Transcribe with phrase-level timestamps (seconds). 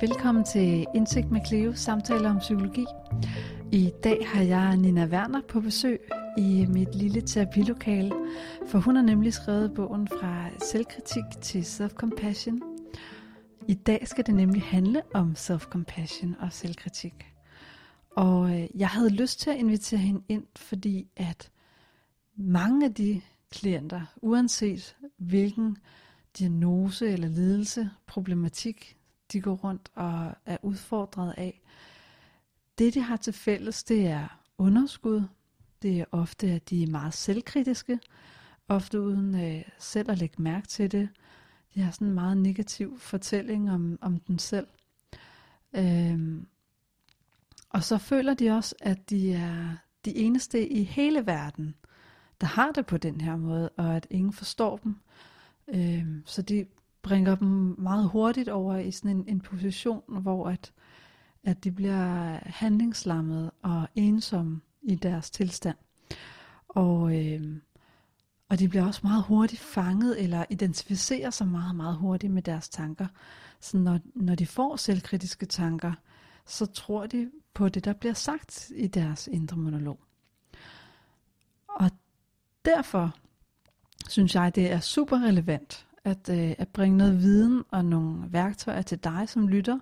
[0.00, 2.84] Velkommen til Indsigt med Cleo, samtaler om psykologi.
[3.72, 6.00] I dag har jeg Nina Werner på besøg
[6.38, 8.12] i mit lille terapilokale,
[8.66, 12.60] for hun har nemlig skrevet bogen fra selvkritik til self-compassion.
[13.68, 17.26] I dag skal det nemlig handle om self-compassion og selvkritik.
[18.10, 21.50] Og øh, jeg havde lyst til at invitere hende ind, fordi at
[22.36, 23.20] mange af de
[23.50, 25.76] klienter, uanset hvilken
[26.38, 28.96] diagnose eller lidelse, problematik
[29.32, 31.60] de går rundt og er udfordret af.
[32.78, 35.22] Det, de har til fælles, det er underskud.
[35.82, 37.98] Det er ofte, at de er meget selvkritiske,
[38.68, 41.08] ofte uden øh, selv at lægge mærke til det.
[41.74, 44.66] De har sådan en meget negativ fortælling om, om den selv.
[45.72, 46.46] Øhm,
[47.70, 51.74] og så føler de også, at de er de eneste i hele verden,
[52.40, 54.96] der har det på den her måde, og at ingen forstår dem.
[55.68, 56.66] Øhm, så de
[57.02, 60.72] bringer dem meget hurtigt over i sådan en, en position, hvor at,
[61.44, 65.76] at de bliver handlingslammet og ensomme i deres tilstand.
[66.68, 67.56] Og, øh,
[68.48, 72.68] og de bliver også meget hurtigt fanget eller identificerer sig meget, meget hurtigt med deres
[72.68, 73.06] tanker.
[73.60, 75.92] Så når, når de får selvkritiske tanker,
[76.46, 80.00] så tror de på det, der bliver sagt i deres indre monolog.
[81.68, 81.90] Og
[82.64, 83.16] derfor
[84.08, 88.82] synes jeg, det er super relevant at, øh, at bringe noget viden og nogle værktøjer
[88.82, 89.78] til dig som lytter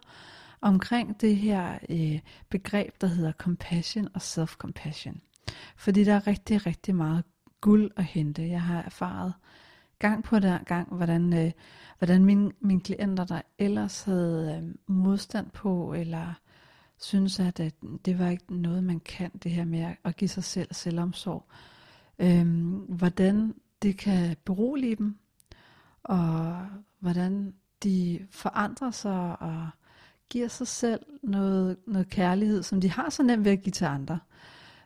[0.60, 5.20] omkring det her øh, begreb, der hedder compassion og self-compassion.
[5.76, 7.24] Fordi der er rigtig, rigtig meget
[7.60, 8.48] guld at hente.
[8.48, 9.34] Jeg har erfaret
[9.98, 11.52] gang på der gang, hvordan, øh,
[11.98, 16.34] hvordan mine, mine klienter, der ellers havde øh, modstand på, eller
[17.00, 17.74] synes, at, at
[18.04, 21.46] det var ikke noget, man kan, det her med at give sig selv selvomsorg,
[22.18, 22.46] øh,
[22.88, 25.18] hvordan det kan berolige dem,
[26.02, 26.66] og
[27.00, 29.68] hvordan de forandrer sig og
[30.30, 33.84] giver sig selv noget, noget kærlighed, som de har så nemt ved at give til
[33.84, 34.18] andre.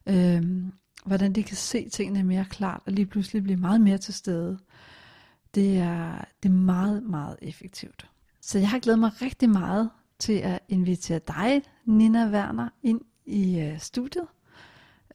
[0.07, 0.73] Øhm,
[1.05, 4.59] hvordan de kan se tingene mere klart og lige pludselig blive meget mere til stede.
[5.55, 8.11] Det er, det er meget, meget effektivt.
[8.41, 13.61] Så jeg har glædet mig rigtig meget til at invitere dig, Nina Werner, ind i
[13.61, 14.27] øh, studiet.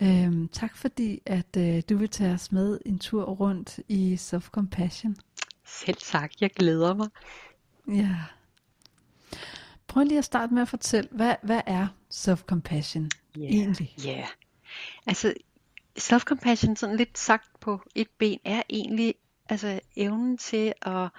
[0.02, 4.50] Øhm, tak fordi, at øh, du vil tage os med en tur rundt i Self
[4.50, 5.16] Compassion.
[5.68, 7.10] Selv tak, jeg glæder mig.
[7.88, 8.16] Ja.
[9.88, 13.52] Prøv lige at starte med at fortælle, hvad, hvad er self-compassion yeah.
[13.52, 13.96] egentlig?
[14.04, 14.28] Ja, yeah.
[15.08, 15.34] altså
[16.00, 19.16] self-compassion, sådan lidt sagt på et ben, er egentlig
[19.50, 21.10] altså evnen til at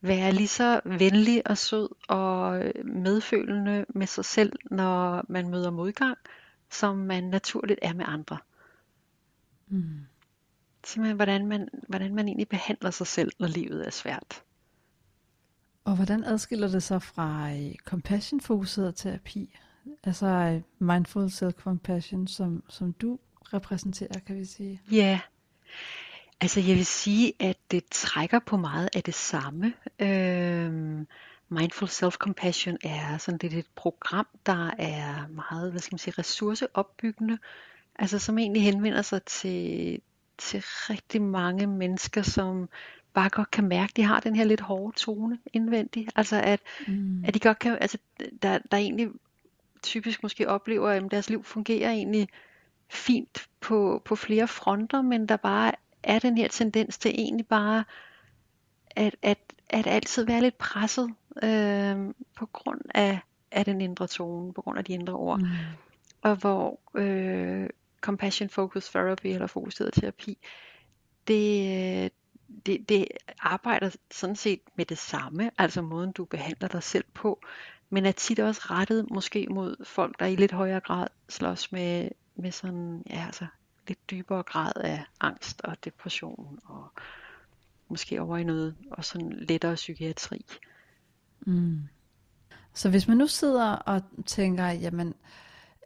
[0.00, 6.18] være lige så venlig og sød og medfølende med sig selv, når man møder modgang,
[6.70, 8.38] som man naturligt er med andre.
[9.68, 10.06] Mm
[10.86, 14.42] simpelthen, hvordan man, hvordan man egentlig behandler sig selv, når livet er svært.
[15.84, 19.54] Og hvordan adskiller det sig fra øh, compassion-fokuseret terapi?
[20.04, 23.18] Altså øh, mindful self-compassion, som, som du
[23.52, 24.80] repræsenterer, kan vi sige?
[24.90, 25.20] Ja,
[26.40, 29.74] altså jeg vil sige, at det trækker på meget af det samme.
[29.98, 31.06] Øhm,
[31.48, 37.38] mindful self-compassion er sådan lidt et program, der er meget, hvad skal man sige, ressourceopbyggende,
[37.98, 40.00] altså som egentlig henvender sig til,
[40.38, 42.68] til rigtig mange mennesker, som
[43.14, 46.10] bare godt kan mærke, at de har den her lidt hårde tone indvendigt.
[46.16, 47.24] Altså at, mm.
[47.24, 47.98] at de godt kan, altså
[48.42, 49.08] der, der egentlig
[49.82, 52.28] typisk måske oplever, at deres liv fungerer egentlig
[52.88, 55.72] fint på, på flere fronter, men der bare
[56.02, 57.84] er den her tendens til egentlig bare
[58.90, 59.38] at, at,
[59.68, 61.96] at altid være lidt presset øh,
[62.36, 63.18] på grund af,
[63.50, 65.40] af den indre tone, på grund af de indre ord.
[65.40, 65.46] Mm.
[66.22, 67.68] Og hvor øh,
[68.02, 70.38] compassion focused therapy eller fokuseret terapi,
[71.28, 71.66] det,
[72.04, 72.10] øh,
[72.66, 73.06] det, det
[73.38, 77.40] arbejder sådan set med det samme, altså måden du behandler dig selv på,
[77.90, 82.08] men er tit også rettet måske mod folk, der i lidt højere grad slås med,
[82.34, 83.46] med sådan, ja altså,
[83.88, 86.88] lidt dybere grad af angst og depression og
[87.88, 90.46] måske over i noget og sådan lettere psykiatri.
[91.40, 91.88] Mm.
[92.74, 95.14] Så hvis man nu sidder og tænker, jamen,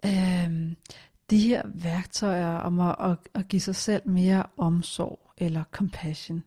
[0.05, 0.73] øh,
[1.31, 6.45] de her værktøjer om at, at, at give sig selv mere omsorg eller compassion,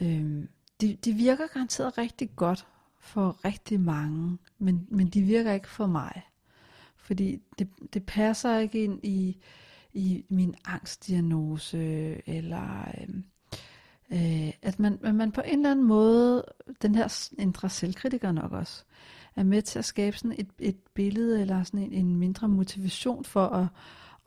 [0.00, 0.48] øhm,
[0.80, 2.66] de, de virker garanteret rigtig godt
[3.00, 6.22] for rigtig mange, men, men de virker ikke for mig.
[6.96, 9.36] Fordi det, det passer ikke ind i,
[9.92, 11.78] i min angstdiagnose,
[12.28, 13.24] eller øhm,
[14.12, 16.44] øh, at man, man på en eller anden måde,
[16.82, 18.84] den her indre selvkritiker nok også,
[19.38, 23.24] er med til at skabe sådan et, et billede eller sådan en, en mindre motivation
[23.24, 23.66] for at,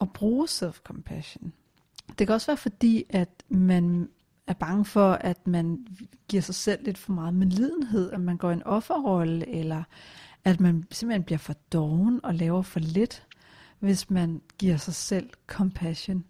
[0.01, 1.51] at bruge self-compassion.
[2.19, 4.09] Det kan også være fordi, at man
[4.47, 5.87] er bange for, at man
[6.27, 9.83] giver sig selv lidt for meget medlidenhed, at man går en offerrolle, eller
[10.43, 13.27] at man simpelthen bliver for doven og laver for lidt,
[13.79, 16.23] hvis man giver sig selv compassion.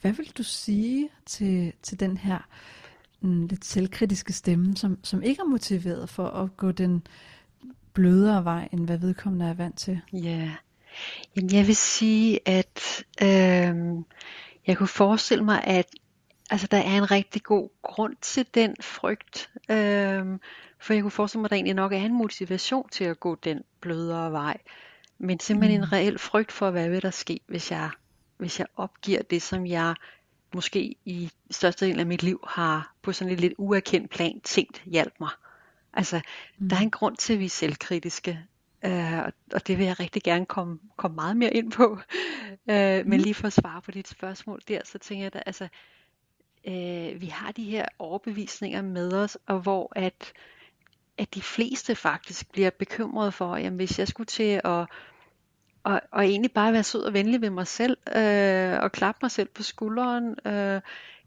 [0.00, 2.38] Hvad vil du sige til, til den her
[3.20, 7.02] mm, lidt selvkritiske stemme, som, som ikke er motiveret for at gå den
[7.94, 10.00] blødere vej, end hvad vedkommende er vant til?
[10.12, 10.50] Ja,
[11.36, 13.76] Jamen, jeg vil sige, at øh,
[14.66, 15.86] jeg kunne forestille mig, at
[16.50, 19.50] altså, der er en rigtig god grund til den frygt.
[19.70, 20.38] Øh,
[20.78, 23.34] for jeg kunne forestille mig, at der egentlig nok er en motivation til at gå
[23.34, 24.56] den blødere vej.
[25.18, 25.84] Men simpelthen mm.
[25.84, 27.90] en reel frygt for, hvad vil der ske, hvis jeg,
[28.36, 29.94] hvis jeg opgiver det, som jeg
[30.54, 35.14] måske i størstedelen af mit liv har på sådan et lidt uerkendt plan tænkt hjælp
[35.20, 35.30] mig.
[35.94, 36.20] Altså,
[36.58, 36.68] mm.
[36.68, 38.40] der er en grund til, at vi er selvkritiske.
[38.86, 39.18] Uh,
[39.52, 41.98] og det vil jeg rigtig gerne komme, komme meget mere ind på.
[42.66, 42.72] Mm.
[43.08, 45.68] Men lige for at svare på dit spørgsmål der, så tænker jeg, at altså,
[46.66, 50.32] uh, vi har de her overbevisninger med os, og hvor at,
[51.18, 54.86] at de fleste faktisk bliver bekymrede for, at hvis jeg skulle til at
[55.84, 59.30] og, og egentlig bare være sød og venlig ved mig selv, øh, og klappe mig
[59.30, 60.80] selv på skulderen, øh,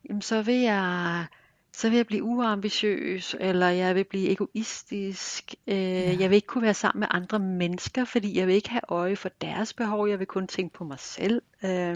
[0.09, 1.25] jamen så vil jeg
[1.75, 5.55] så vil jeg blive uambitiøs, eller jeg vil blive egoistisk.
[5.67, 6.15] Øh, ja.
[6.19, 9.15] Jeg vil ikke kunne være sammen med andre mennesker, fordi jeg vil ikke have øje
[9.15, 10.09] for deres behov.
[10.09, 11.41] Jeg vil kun tænke på mig selv.
[11.63, 11.95] Øh,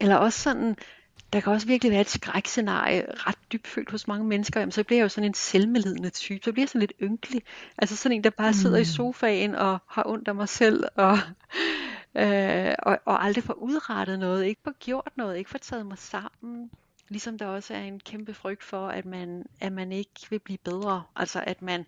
[0.00, 0.76] eller også sådan,
[1.32, 4.60] der kan også virkelig være et skrækscenarie, ret dybfølt hos mange mennesker.
[4.60, 6.44] Jamen, så bliver jeg jo sådan en selvmedlidende type.
[6.44, 7.42] Så bliver jeg sådan lidt ynkelig.
[7.78, 8.82] Altså sådan en, der bare sidder mm.
[8.82, 11.18] i sofaen og har ondt af mig selv, og,
[12.22, 15.98] øh, og, og aldrig får udrettet noget, ikke får gjort noget, ikke får taget mig
[15.98, 16.70] sammen.
[17.08, 20.58] Ligesom der også er en kæmpe frygt for, at man, at man ikke vil blive
[20.58, 21.02] bedre.
[21.16, 21.86] Altså at man,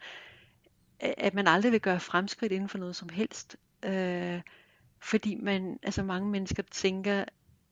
[1.01, 3.57] at man aldrig vil gøre fremskridt inden for noget som helst.
[3.85, 4.41] Øh,
[4.99, 7.25] fordi man, altså mange mennesker tænker,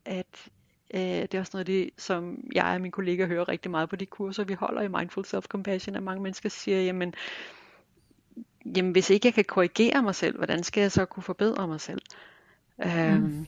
[0.05, 0.51] at
[0.95, 3.89] øh, det er også noget af det, som jeg og mine kollegaer hører rigtig meget
[3.89, 7.15] på de kurser, vi holder i Mindful Self-Compassion, at mange mennesker siger, jamen,
[8.77, 11.81] jamen hvis ikke jeg kan korrigere mig selv, hvordan skal jeg så kunne forbedre mig
[11.81, 12.01] selv?
[12.79, 12.85] Mm.
[12.85, 13.47] Øhm,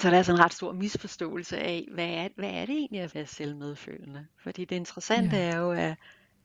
[0.00, 3.00] så der er sådan en ret stor misforståelse af, hvad er, hvad er det egentlig
[3.00, 4.26] at være selvmedfølende?
[4.42, 5.42] Fordi det interessante ja.
[5.42, 5.94] er jo, at,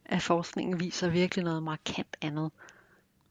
[0.06, 2.52] at forskningen viser virkelig noget markant andet.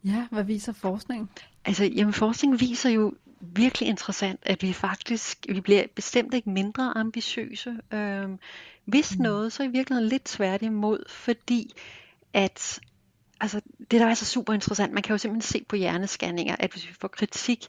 [0.05, 1.29] Ja, hvad viser forskningen?
[1.65, 6.93] Altså, jamen forskningen viser jo virkelig interessant, at vi faktisk, vi bliver bestemt ikke mindre
[6.97, 7.77] ambitiøse.
[7.93, 8.39] Øhm,
[8.85, 9.23] hvis mm.
[9.23, 11.71] noget, så er i virkeligheden lidt svært imod, fordi
[12.33, 12.81] at
[13.41, 16.73] altså, det der er så super interessant, man kan jo simpelthen se på hjernescanninger, at
[16.73, 17.67] hvis vi får kritik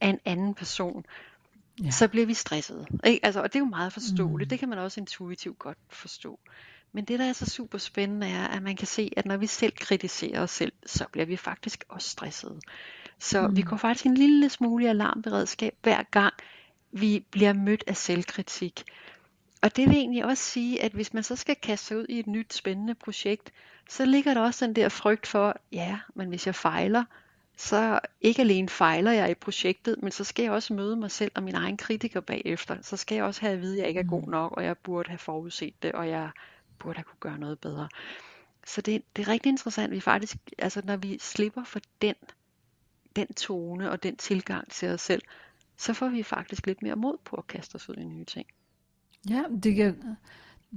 [0.00, 1.04] af en anden person,
[1.84, 1.90] ja.
[1.90, 2.86] så bliver vi stresset.
[3.04, 3.26] Ikke?
[3.26, 4.46] Altså, og det er jo meget forståeligt.
[4.46, 4.50] Mm.
[4.50, 6.38] Det kan man også intuitivt godt forstå.
[6.92, 9.46] Men det, der er så super spændende, er, at man kan se, at når vi
[9.46, 12.60] selv kritiserer os selv, så bliver vi faktisk også stresset.
[13.18, 13.56] Så mm.
[13.56, 16.34] vi går faktisk en lille smule alarmberedskab hver gang,
[16.92, 18.84] vi bliver mødt af selvkritik.
[19.62, 22.18] Og det vil egentlig også sige, at hvis man så skal kaste sig ud i
[22.18, 23.52] et nyt spændende projekt,
[23.88, 27.04] så ligger der også den der frygt for, ja, men hvis jeg fejler,
[27.62, 31.32] så ikke alene fejler jeg i projektet, men så skal jeg også møde mig selv
[31.34, 32.76] og min egen kritiker bagefter.
[32.82, 34.30] Så skal jeg også have at vide, at jeg ikke er god mm.
[34.30, 36.30] nok, og jeg burde have forudset det, og jeg
[36.78, 37.88] burde have kunne gøre noget bedre.
[38.66, 42.14] Så det, det er rigtig interessant, vi faktisk, altså når vi slipper for den,
[43.16, 45.22] den tone og den tilgang til os selv,
[45.76, 48.46] så får vi faktisk lidt mere mod på at kaste os ud i nye ting.
[49.30, 49.92] Ja, det giver,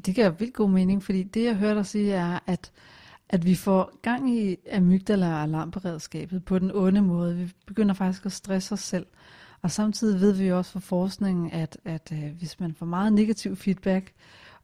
[0.05, 2.71] det giver vildt god mening, fordi det jeg hørte dig sige er, at
[3.29, 7.35] at vi får gang i amygdala og alarmberedskabet på den onde måde.
[7.35, 9.05] Vi begynder faktisk at stresse os selv.
[9.61, 13.55] Og samtidig ved vi også fra forskningen, at, at øh, hvis man får meget negativ
[13.55, 14.13] feedback,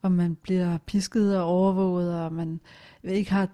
[0.01, 2.59] og man bliver pisket og overvåget, og man
[3.03, 3.47] ikke har,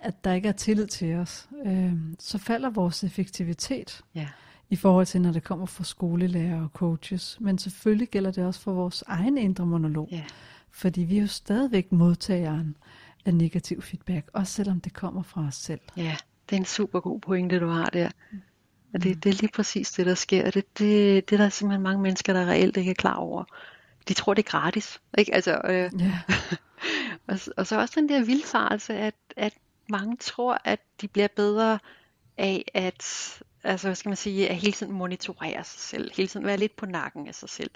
[0.00, 4.28] at der ikke er tillid til os, øh, så falder vores effektivitet ja.
[4.70, 7.38] i forhold til, når det kommer fra skolelærer og coaches.
[7.40, 10.08] Men selvfølgelig gælder det også for vores egen indre monolog.
[10.10, 10.24] Ja.
[10.70, 12.76] Fordi vi er jo stadigvæk modtageren
[13.24, 15.80] af negativ feedback, også selvom det kommer fra os selv.
[15.96, 16.16] Ja,
[16.50, 18.10] det er en super god pointe, du har der.
[18.94, 20.50] Og det, det er lige præcis det, der sker.
[20.50, 23.44] Det, det, det er der simpelthen mange mennesker, der reelt ikke er klar over.
[24.08, 25.00] De tror, det er gratis.
[25.18, 25.34] Ikke?
[25.34, 26.20] Altså, øh, ja.
[27.28, 29.54] og, og så også den der vildfarelse, at, at
[29.88, 31.78] mange tror, at de bliver bedre
[32.36, 32.94] af at,
[33.64, 36.76] altså, hvad skal man sige, at hele tiden monitorere sig selv, hele tiden være lidt
[36.76, 37.70] på nakken af sig selv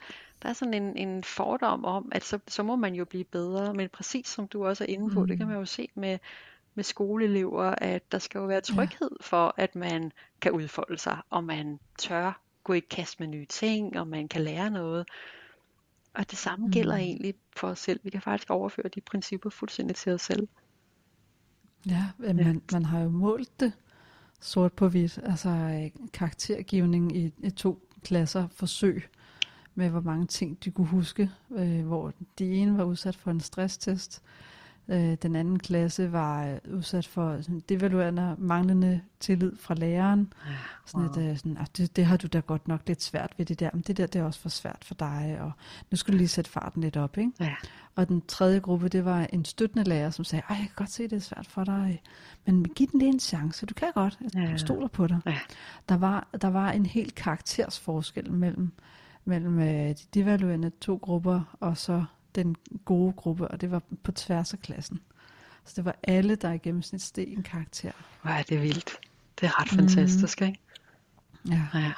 [0.46, 3.74] der er sådan en, en fordom om, at så, så må man jo blive bedre.
[3.74, 5.26] Men præcis som du også er inde på, mm.
[5.26, 5.52] det kan mm.
[5.52, 6.18] man jo se med,
[6.74, 9.16] med skoleelever, at der skal jo være tryghed ja.
[9.20, 13.98] for, at man kan udfolde sig, og man tør gå i kast med nye ting,
[13.98, 15.08] og man kan lære noget.
[16.14, 16.72] Og det samme mm.
[16.72, 18.00] gælder egentlig for os selv.
[18.02, 20.48] Vi kan faktisk overføre de principper fuldstændig til os selv.
[21.86, 23.72] Ja, man, man har jo målt det
[24.40, 25.18] sort på hvidt.
[25.22, 29.08] Altså øh, karaktergivning i, i to klasser forsøg
[29.78, 33.40] med hvor mange ting de kunne huske, øh, hvor de ene var udsat for en
[33.40, 34.23] stresstest,
[34.88, 40.33] Øh, den anden klasse var øh, udsat for sådan, devaluerende manglende tillid fra læreren.
[40.47, 40.52] Ja,
[40.87, 41.25] Sådan wow.
[41.25, 43.61] et, øh, sådan, "Ah, det, det har du da godt nok lidt svært ved det
[43.61, 45.52] der, men det der det er også for svært for dig, og
[45.90, 47.18] nu skal du lige sætte farten lidt op.
[47.18, 47.33] Ikke?
[47.40, 47.54] Ja.
[47.95, 51.02] Og den tredje gruppe, det var en støttende lærer, som sagde, jeg kan godt se,
[51.02, 52.02] det er svært for dig,
[52.47, 54.40] men giv den lige en chance, du kan godt, Ja.
[54.40, 55.21] jeg stoler på dig.
[55.26, 55.38] Ja.
[55.88, 58.73] Der var, der var en helt karaktersforskel mellem,
[59.26, 62.04] mellem øh, de devaluerende to grupper, og så
[62.35, 65.00] den gode gruppe, og det var på tværs af klassen.
[65.64, 67.92] Så det var alle, der i gennemsnit steg en karakter.
[68.23, 68.99] Hvor er det vildt.
[69.40, 70.61] Det er ret fantastisk, ikke?
[71.49, 71.62] Ja.
[71.75, 71.92] Ja.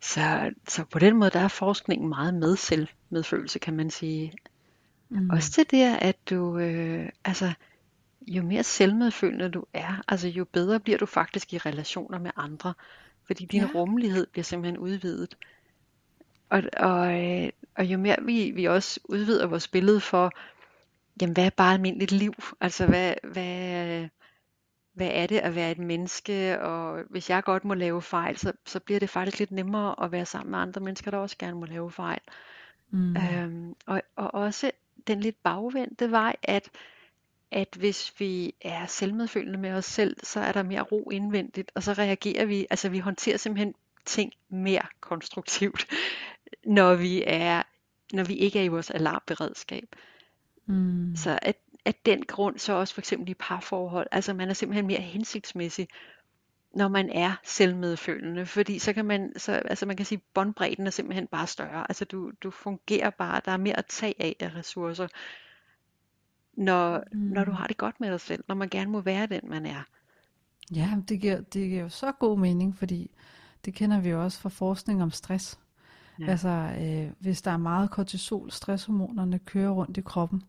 [0.00, 4.32] Så, så på den måde, der er forskningen meget med selvmedfølelse, kan man sige.
[5.08, 5.30] Mm.
[5.30, 7.52] Også det, at du, øh, altså,
[8.26, 12.74] jo mere selvmedfølende du er, altså jo bedre bliver du faktisk i relationer med andre,
[13.26, 13.68] fordi din ja.
[13.74, 15.36] rummelighed bliver simpelthen udvidet.
[16.50, 20.32] Og, og, øh, og jo mere vi, vi også udvider vores billede for,
[21.20, 22.34] jamen hvad er bare almindeligt liv?
[22.60, 24.08] Altså hvad, hvad,
[24.92, 26.60] hvad er det at være et menneske?
[26.60, 30.12] Og hvis jeg godt må lave fejl, så, så bliver det faktisk lidt nemmere at
[30.12, 32.20] være sammen med andre mennesker, der også gerne må lave fejl.
[32.90, 33.16] Mm.
[33.16, 34.70] Øhm, og, og også
[35.06, 36.70] den lidt bagvendte vej, at,
[37.50, 41.82] at hvis vi er selvmedfølende med os selv, så er der mere ro indvendigt, og
[41.82, 43.74] så reagerer vi, altså vi håndterer simpelthen
[44.04, 45.86] ting mere konstruktivt,
[46.64, 47.62] når vi er
[48.12, 49.96] når vi ikke er i vores alarmberedskab.
[50.66, 51.16] Mm.
[51.16, 54.86] Så at, at den grund så også for eksempel i parforhold, altså man er simpelthen
[54.86, 55.88] mere hensigtsmæssig,
[56.74, 60.90] når man er selvmedfølende, fordi så kan man, så, altså man kan sige, båndbredden er
[60.90, 61.90] simpelthen bare større.
[61.90, 65.08] Altså du, du fungerer bare, der er mere at tage af af ressourcer,
[66.52, 67.18] når, mm.
[67.18, 69.66] når du har det godt med dig selv, når man gerne må være den, man
[69.66, 69.82] er.
[70.74, 73.10] Ja, det giver, det giver jo så god mening, fordi
[73.64, 75.58] det kender vi jo også fra forskning om stress.
[76.20, 76.24] Ja.
[76.24, 76.30] Ja.
[76.30, 76.48] Altså,
[76.80, 80.42] øh, hvis der er meget kortisol, stresshormonerne kører rundt i kroppen,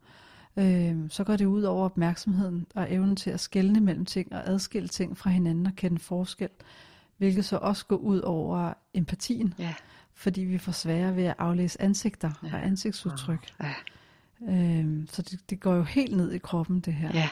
[0.58, 4.50] øh, så går det ud over opmærksomheden og evnen til at skelne mellem ting og
[4.50, 6.50] adskille ting fra hinanden og kende forskel,
[7.18, 9.74] hvilket så også går ud over empatien, Ja.
[10.14, 12.54] fordi vi får sværere ved at aflæse ansigter Ja.
[12.54, 13.48] og ansigtsudtryk.
[13.62, 13.74] Ja.
[14.50, 17.12] Øh, så det, det går jo helt ned i kroppen, det her.
[17.14, 17.30] ja,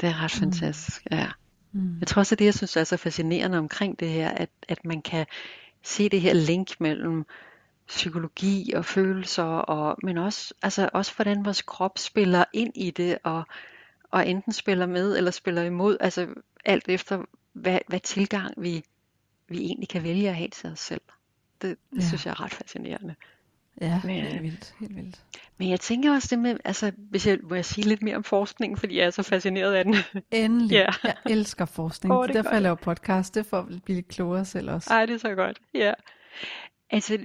[0.00, 0.40] det er ret Mm.
[0.40, 1.06] fantastisk.
[1.10, 1.26] Ja.
[1.72, 1.98] Mm.
[2.00, 4.84] Jeg tror også, at det, jeg synes er så fascinerende omkring det her, at, at
[4.84, 5.26] man kan
[5.84, 7.24] se det her link mellem
[7.96, 13.18] psykologi og følelser, og, men også, altså også hvordan vores krop spiller ind i det,
[13.22, 13.42] og,
[14.10, 16.26] og enten spiller med eller spiller imod, altså
[16.64, 18.84] alt efter, hvad, hvad tilgang vi,
[19.48, 21.00] vi egentlig kan vælge at have til os selv.
[21.62, 22.06] Det, det Ja.
[22.06, 23.14] synes jeg er ret fascinerende.
[23.80, 25.22] Ja, Men, helt øh, vildt, helt vildt.
[25.58, 28.24] Men jeg tænker også det med, altså hvis jeg, må jeg sige lidt mere om
[28.24, 29.94] forskningen, fordi jeg er så fascineret af den.
[30.30, 30.70] Endelig.
[30.74, 30.86] Ja.
[31.04, 32.14] Jeg elsker forskning.
[32.14, 32.54] Åh, det er er derfor, godt.
[32.54, 33.34] jeg laver podcast.
[33.34, 34.90] Det for at blive klogere selv også.
[34.94, 35.60] Ej, det er så godt.
[35.74, 35.92] Ja.
[36.90, 37.18] Altså,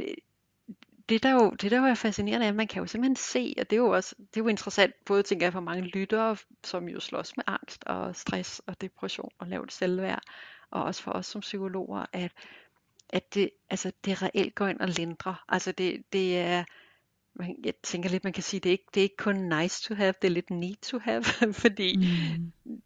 [1.09, 3.53] det der, jo, det der jo er fascinerende er, at man kan jo simpelthen se,
[3.57, 6.37] og det er jo også det er jo interessant, både tænker jeg for mange lyttere,
[6.63, 10.23] som jo slås med angst og stress og depression og lavt selvværd,
[10.71, 12.31] og også for os som psykologer, at,
[13.09, 15.45] at det, altså, det reelt går ind og lindrer.
[15.49, 16.63] Altså det, det er,
[17.35, 19.83] man, jeg tænker lidt, man kan sige, det er ikke, det er ikke kun nice
[19.83, 21.23] to have, det er lidt need to have,
[21.63, 21.99] fordi
[22.65, 22.81] Mm.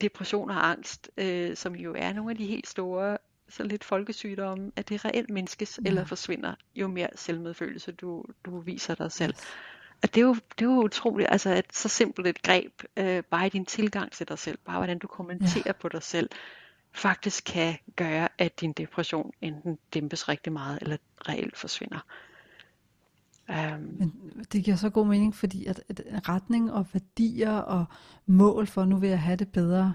[0.00, 3.18] depression og angst, øh, som jo er nogle af de helt store,
[3.48, 5.88] så lidt folkesygdomme, at det reelt mindskes Ja.
[5.88, 9.34] eller forsvinder, jo mere selvmedfølelse du, du viser dig selv.
[9.34, 9.46] Yes.
[10.02, 13.22] Og det er jo, det er jo utroligt, altså et så simpelt et greb, øh,
[13.22, 15.72] bare i din tilgang til dig selv, bare hvordan du kommenterer ja.
[15.72, 16.30] på dig selv,
[16.92, 20.96] faktisk kan gøre, at din depression enten dæmpes rigtig meget, eller
[21.28, 21.98] reelt forsvinder.
[23.48, 23.54] Um,
[23.98, 24.12] Men
[24.52, 27.84] det giver så god mening, fordi at, at retning og værdier og
[28.26, 29.94] mål for, nu vil jeg have det bedre,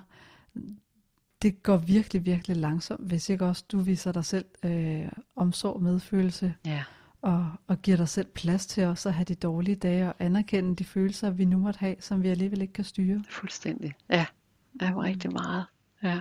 [1.44, 6.54] det går virkelig, virkelig langsomt, hvis ikke også du viser dig selv øh, omsorg, medfølelse,
[6.66, 6.84] ja.
[7.22, 10.76] og, og giver dig selv plads til også at have de dårlige dage, og anerkende
[10.76, 13.24] de følelser, vi nu måtte have, som vi alligevel ikke kan styre.
[13.30, 13.94] Fuldstændig.
[14.10, 14.26] Ja,
[14.80, 15.66] det var rigtig meget.
[16.04, 16.20] Ja.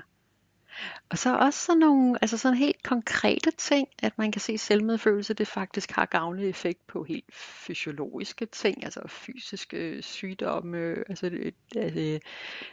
[1.11, 5.35] Og så også sådan nogle, altså sådan helt konkrete ting, at man kan se selvmedfølelse,
[5.35, 12.19] det faktisk har gavnlig effekt på helt fysiologiske ting, altså fysiske sygdomme, altså, det- altså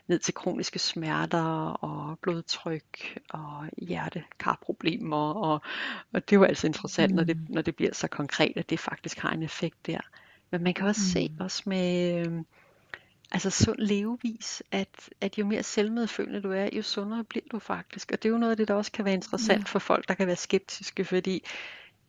[0.07, 5.61] ned til kroniske smerter og blodtryk og hjertekarproblemer, og,
[6.13, 7.45] og det er jo altså interessant, når, det, Mm.
[7.49, 9.99] når det bliver så konkret, at det faktisk har en effekt der.
[10.51, 11.11] Men man kan også mm.
[11.13, 11.43] se Mm.
[11.43, 12.33] også med, øh,
[13.31, 18.11] altså sund levevis, at, at jo mere selvmedfølende du er, jo sundere bliver du faktisk.
[18.11, 19.63] Og det er jo noget af det, der også kan være interessant Ja.
[19.67, 21.43] for folk, der kan være skeptiske, fordi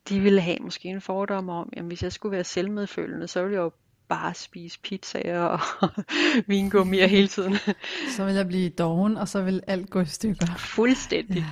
[0.09, 3.53] de ville have måske en fordom om, at hvis jeg skulle være selvmedfølende, så ville
[3.55, 3.71] jeg jo
[4.09, 5.59] bare spise pizzaer og
[6.47, 7.55] vingummier hele tiden.
[8.15, 10.45] Så vil jeg blive doven, og så vil alt gå i stykker.
[10.57, 11.37] Fuldstændig.
[11.37, 11.45] Ja.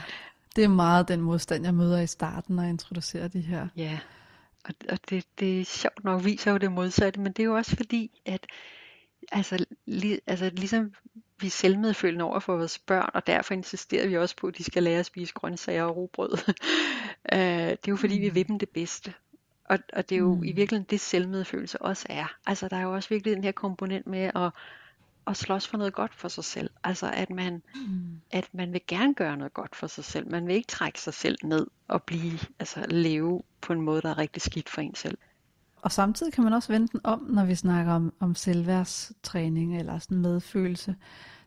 [0.56, 3.68] Det er meget den modstand, jeg møder i starten, når jeg introducerer de her.
[3.78, 4.00] Ja,
[4.66, 7.56] og, og det, det er sjovt nok viser jo det modsatte, men det er jo
[7.56, 8.46] også fordi, at
[9.32, 10.94] altså, li, altså ligesom
[11.42, 14.64] vi er selvmedfølende over for vores børn, og derfor insisterer vi også på, at de
[14.64, 16.38] skal lære at spise grøntsager og robrød.
[17.34, 18.22] øh, det er jo fordi, mm.
[18.22, 19.14] vi vil dem det bedste.
[19.66, 20.44] Og, og det er jo mm.
[20.44, 22.36] i virkeligheden det selvmedfølelse også er.
[22.46, 24.52] Altså der er jo også virkelig den her komponent med at,
[25.28, 26.70] at slås for noget godt for sig selv.
[26.84, 28.22] Altså at man, mm.
[28.32, 30.32] at man vil gerne gøre noget godt for sig selv.
[30.32, 34.10] Man vil ikke trække sig selv ned og blive, altså leve på en måde, der
[34.10, 35.18] er rigtig skidt for en selv.
[35.82, 40.00] Og samtidig kan man også vende den om, når vi snakker om, om selvværdstræning eller
[40.00, 40.96] sådan medfølelse.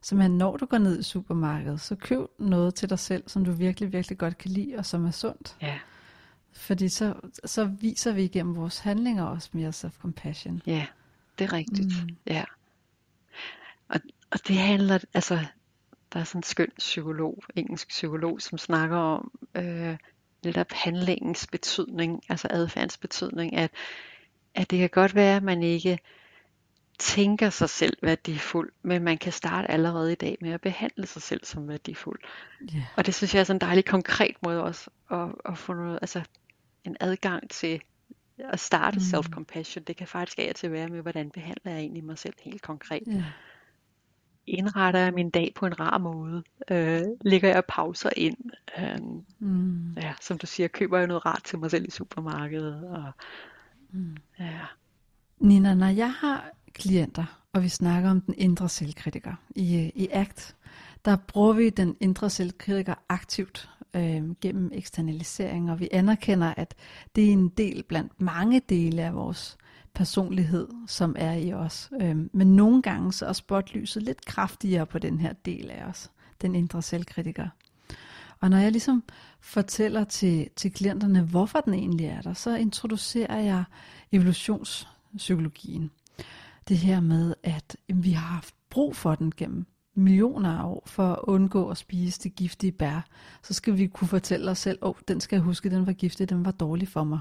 [0.03, 3.45] Så man, når du går ned i supermarkedet, så køb noget til dig selv, som
[3.45, 5.57] du virkelig, virkelig godt kan lide, og som er sundt.
[5.63, 5.79] Ja.
[6.53, 10.61] Fordi så, så viser vi igennem vores handlinger også mere self-compassion.
[10.67, 10.87] Ja,
[11.39, 12.03] det er rigtigt.
[12.03, 12.17] Mm.
[12.27, 12.45] Ja.
[13.89, 15.39] Og, og det handler, altså,
[16.13, 19.97] der er sådan en skøn psykolog, engelsk psykolog, som snakker om øh,
[20.45, 23.71] netop handlingens betydning, altså adfærdens betydning, at,
[24.55, 25.99] at det kan godt være, at man ikke
[26.99, 31.23] tænker sig selv værdifuld, men man kan starte allerede i dag med at behandle sig
[31.23, 32.21] selv som værdifuld.
[32.75, 32.85] Yeah.
[32.97, 35.99] Og det synes jeg er sådan en dejlig konkret måde også at, at få noget,
[36.03, 36.23] altså
[36.85, 37.81] en adgang til
[38.39, 39.03] at starte mm.
[39.03, 39.85] self-compassion.
[39.85, 43.03] Det kan faktisk af til være med, hvordan behandler jeg egentlig mig selv helt konkret.
[43.09, 43.23] Yeah.
[44.47, 46.43] Indretter jeg min dag på en rar måde?
[46.71, 48.37] Øh, lægger jeg pauser ind?
[48.79, 48.99] Øh,
[49.39, 49.93] mm.
[49.93, 52.85] ja, som du siger, køber jeg noget rart til mig selv i supermarkedet?
[52.85, 53.13] Og,
[53.93, 54.17] mm.
[54.39, 54.61] ja.
[55.39, 60.09] Nina, når jeg har klienter, og vi snakker om den indre selvkritiker i, øh, i
[60.13, 60.57] ACT,
[61.05, 66.75] der bruger vi den indre selvkritiker aktivt øh, gennem eksternalisering, og vi anerkender, at
[67.17, 69.57] det er en del blandt mange dele af vores
[69.95, 71.91] personlighed, som er i os.
[72.01, 76.11] Øh, men nogle gange så er spotlyset lidt kraftigere på den her del af os,
[76.43, 77.49] den indre selvkritiker.
[78.41, 79.03] Og når jeg ligesom
[79.43, 83.65] fortæller til, til klienterne, hvorfor den egentlig er der, så introducerer jeg
[84.13, 85.91] evolutionspsykologien.
[86.69, 91.13] Det her med, at vi har haft brug for den gennem millioner af år for
[91.13, 93.07] at undgå at spise det giftige bær,
[93.43, 95.93] så skal vi kunne fortælle os selv, åh, oh, den skal jeg huske, den var
[95.93, 97.21] giftig, den var dårlig for mig.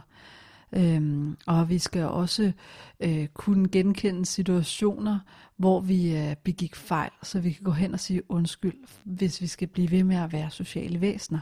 [0.74, 2.52] Øhm, og vi skal også
[3.00, 5.20] øh, kunne genkende situationer,
[5.58, 9.48] hvor vi øh, begik fejl, så vi kan gå hen og sige undskyld, hvis vi
[9.48, 11.40] skal blive ved med at være sociale væsener.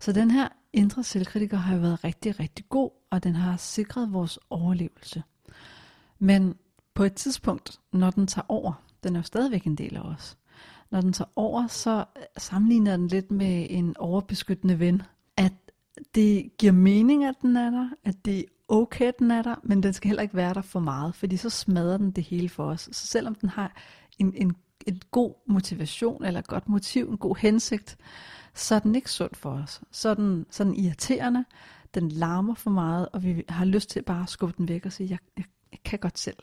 [0.00, 4.12] Så den her indre selvkritiker har jo været rigtig, rigtig god, og den har sikret
[4.12, 5.22] vores overlevelse.
[6.18, 6.54] Men
[6.94, 10.38] på et tidspunkt, når den tager over, den er jo stadigvæk en del af os.
[10.90, 12.04] Når den tager over, så
[12.36, 15.02] sammenligner den lidt med en overbeskyttende ven.
[15.36, 15.52] At
[16.14, 19.54] det giver mening, at den er der, at det er okay, at den er der,
[19.62, 22.48] men den skal heller ikke være der for meget, fordi så smadrer den det hele
[22.48, 22.88] for os.
[22.92, 23.76] Så selvom den har
[24.18, 27.96] en, en, en god motivation, eller et godt motiv, en god hensigt,
[28.54, 29.80] så er den ikke sund for os.
[29.90, 31.44] Så er den, så er den irriterende,
[31.94, 34.92] den larmer for meget, og vi har lyst til bare at skubbe den væk og
[34.92, 36.38] sige, jeg, jeg, jeg kan godt selv.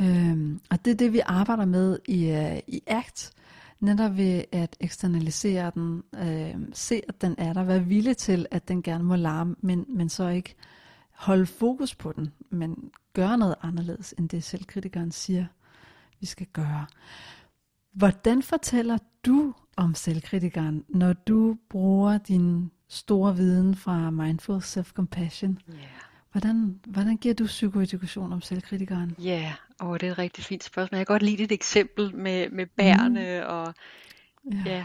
[0.00, 3.32] Øhm, og det er det, vi arbejder med i, uh, i ACT,
[3.80, 8.68] netop ved at eksternalisere den, øh, se at den er der, være villig til, at
[8.68, 10.54] den gerne må larme, men, men så ikke
[11.12, 15.46] holde fokus på den, men gøre noget anderledes, end det selvkritikeren siger,
[16.22, 16.86] vi skal gøre.
[17.92, 25.58] Hvordan fortæller du om selvkritikeren, når du bruger din store viden fra Mindful Self-Compassion?
[25.70, 25.80] Yeah.
[26.32, 29.16] Hvordan, hvordan giver du psykoedukation om selvkritikeren?
[29.18, 29.52] Ja, yeah.
[29.80, 30.98] oh, det er et rigtig fint spørgsmål.
[30.98, 33.40] Jeg kan godt lide et eksempel med, med bærene.
[33.40, 33.50] Mm.
[33.50, 33.74] Og,
[34.52, 34.62] ja.
[34.66, 34.84] ja.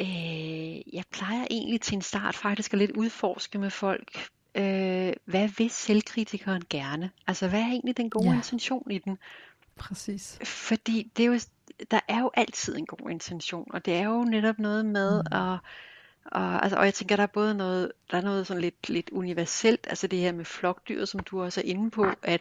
[0.00, 5.48] Øh, jeg plejer egentlig til en start faktisk at lidt udforske med folk, øh, hvad
[5.58, 7.10] vil selvkritikeren gerne?
[7.26, 8.34] Altså, hvad er egentlig den gode ja.
[8.34, 9.18] intention i den?
[9.76, 10.38] Præcis.
[10.44, 11.38] Fordi det er jo,
[11.90, 15.38] der er jo altid en god intention, og det er jo netop noget med mm.
[15.38, 15.58] at
[16.24, 19.10] og, altså, og jeg tænker, der er både noget, der er noget sådan lidt, lidt
[19.10, 22.40] universelt, altså det her med flokdyr, som du også er inde på, at,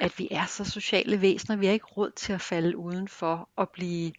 [0.00, 3.68] at vi er så sociale væsener, vi har ikke råd til at falde udenfor og
[3.68, 4.12] blive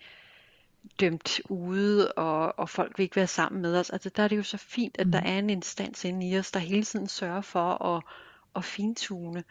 [0.99, 3.89] dømt ude, og, og folk vil ikke være sammen med os.
[3.89, 5.11] Altså der er det jo så fint, at mm.
[5.11, 8.03] der er en instans inde i os, der hele tiden sørger for at,
[8.55, 9.43] at fintune.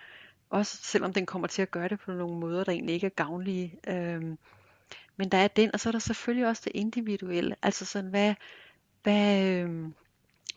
[0.55, 3.11] Også selvom den kommer til at gøre det på nogle måder, der egentlig ikke er
[3.11, 3.79] gavnlige.
[3.89, 4.39] Øhm,
[5.17, 7.57] men der er den, og så er der selvfølgelig også det individuelle.
[7.63, 8.35] Altså sådan, hvad,
[9.03, 9.85] hvad, øh,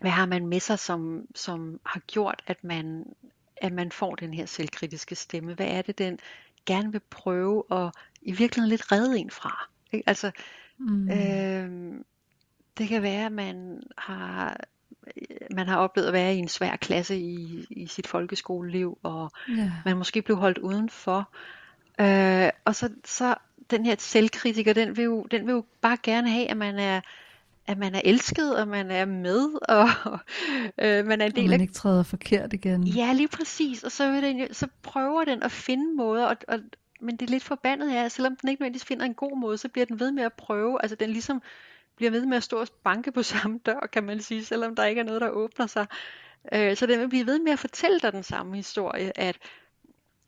[0.01, 3.05] hvad har man med sig, som, som har gjort, at man,
[3.57, 5.53] at man får den her selvkritiske stemme?
[5.53, 6.19] Hvad er det, den
[6.65, 9.69] gerne vil prøve at i virkeligheden lidt redde en fra?
[9.91, 10.09] Ikke?
[10.09, 10.31] Altså,
[10.77, 11.09] mm.
[11.11, 11.93] øh,
[12.77, 14.57] det kan være, at man har
[15.55, 19.69] man har oplevet at være i en svær klasse i, i sit folkeskoleliv, og yeah.
[19.85, 21.29] man måske blev holdt udenfor.
[21.99, 23.35] Øh, og så, så
[23.71, 27.01] den her selvkritiker, den vil, jo, den vil jo bare gerne have, at man er
[27.67, 29.89] at man er elsket, og man er med, og
[30.77, 32.83] øh, man er en del og man ikke træder forkert igen.
[32.83, 33.83] Ja, lige præcis.
[33.83, 36.59] Og så, vil den, så prøver den at finde måder, og, og,
[37.01, 39.69] men det er lidt forbandet at selvom den ikke nødvendigvis finder en god måde, så
[39.69, 40.81] bliver den ved med at prøve.
[40.81, 41.41] Altså den ligesom
[41.97, 44.85] bliver ved med at stå og banke på samme dør, kan man sige, selvom der
[44.85, 45.87] ikke er noget, der åbner sig.
[46.53, 49.37] Øh, så den vil blive ved med at fortælle dig den samme historie, at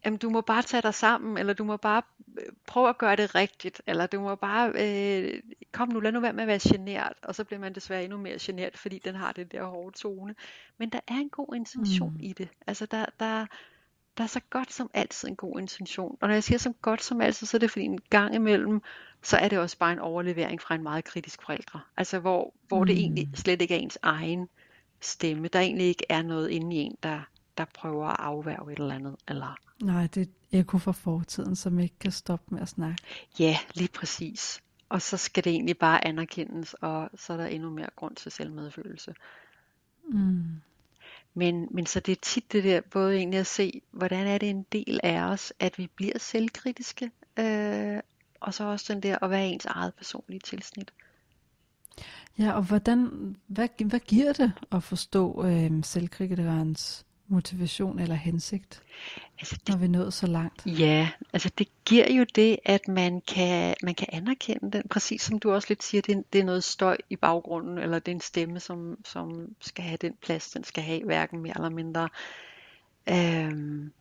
[0.05, 2.01] jamen, du må bare tage dig sammen, eller du må bare
[2.39, 6.19] øh, prøve at gøre det rigtigt, eller du må bare, øh, kom nu, lad nu
[6.19, 9.15] være med at være genert, og så bliver man desværre endnu mere genert, fordi den
[9.15, 10.36] har det der hårde tone.
[10.77, 12.19] Men der er en god intention mm.
[12.19, 12.49] i det.
[12.67, 13.45] Altså der, der,
[14.19, 16.17] der er så godt som altid en god intention.
[16.21, 18.82] Og når jeg siger så godt som altid, så er det fordi en gang imellem,
[19.23, 21.82] så er det også bare en overlevering fra en meget kritisk forældre.
[21.97, 22.88] Altså hvor, hvor mm.
[22.88, 24.49] det egentlig slet ikke er ens egen
[25.01, 25.47] stemme.
[25.47, 27.21] Der egentlig ikke er noget inde i en, der,
[27.58, 29.15] der prøver at afværge et eller andet.
[29.27, 29.58] Eller...
[29.84, 33.03] Nej, det er ekko fra fortiden, som ikke kan stoppe med at snakke.
[33.39, 34.62] Ja, lige præcis.
[34.89, 38.32] Og så skal det egentlig bare anerkendes, og så er der endnu mere grund til
[38.32, 39.13] selvmedfølelse.
[40.08, 40.62] Mm.
[41.39, 44.49] Men, men så det er tit det der, både egentlig at se, hvordan er det
[44.49, 47.99] en del af os, at vi bliver selvkritiske, øh,
[48.39, 50.93] og så også den der at være ens eget personlige tilsnit.
[52.39, 53.10] Ja, og hvordan,
[53.47, 58.84] hvad, hvad giver det at forstå øh, selvkritikerens motivation eller hensigt,
[59.39, 60.65] altså det, når vi er nået så langt?
[60.65, 65.39] Ja, altså det giver jo det, at man kan, man kan anerkende den, præcis som
[65.39, 68.15] du også lidt siger, det er, det er noget støj i baggrunden, eller det er
[68.15, 72.10] en stemme, som, som skal have den plads, den skal have, hverken mere eller mindre.
[73.10, 73.92] Øhm,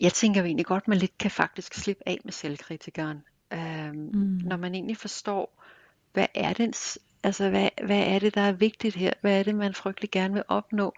[0.00, 3.24] jeg tænker jo egentlig godt, man lidt kan faktisk slippe af med selvkritikeren.
[3.52, 4.40] Øhm, mm.
[4.44, 5.64] Når man egentlig forstår,
[6.12, 9.12] hvad er det, altså hvad, hvad er det, der er vigtigt her?
[9.20, 10.94] Hvad er det, man frygtelig gerne vil opnå?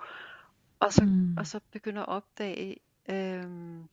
[0.81, 1.37] Og så, mm.
[1.37, 2.77] og så begynder at opdage,
[3.11, 3.85] øhm,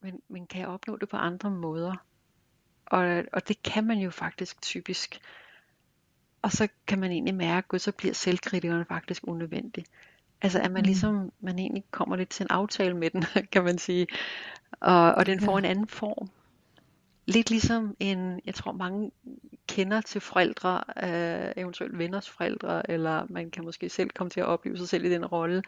[0.00, 1.94] men, men kan jeg opnå det på andre måder?
[2.86, 5.20] Og, og det kan man jo faktisk typisk.
[6.42, 9.84] Og så kan man egentlig mærke, at så bliver selvkritikeren faktisk unødvendig.
[10.42, 10.86] Altså at man mm.
[10.86, 14.06] ligesom, man egentlig kommer lidt til en aftale med den, kan man sige.
[14.80, 15.58] Og, og den får ja.
[15.58, 16.30] en anden form.
[17.26, 19.10] Lidt ligesom en, jeg tror mange
[19.68, 24.46] kender til forældre, øh, eventuelt venners forældre, eller man kan måske selv komme til at
[24.46, 25.62] opleve sig selv i den rolle.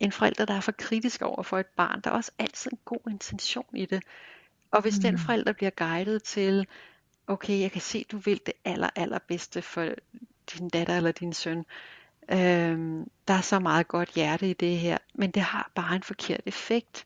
[0.00, 2.78] En forælder, der er for kritisk over for et barn, der er også altid en
[2.84, 4.02] god intention i det.
[4.70, 5.02] Og hvis mm.
[5.02, 6.66] den forælder bliver guidet til,
[7.26, 9.88] okay, jeg kan se, du vil det aller, allerbedste for
[10.52, 11.64] din datter eller din søn,
[12.28, 16.02] øhm, der er så meget godt hjerte i det her, men det har bare en
[16.02, 17.04] forkert effekt.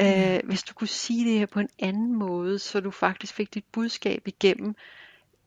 [0.00, 3.54] Øh, hvis du kunne sige det her på en anden måde, så du faktisk fik
[3.54, 4.74] dit budskab igennem,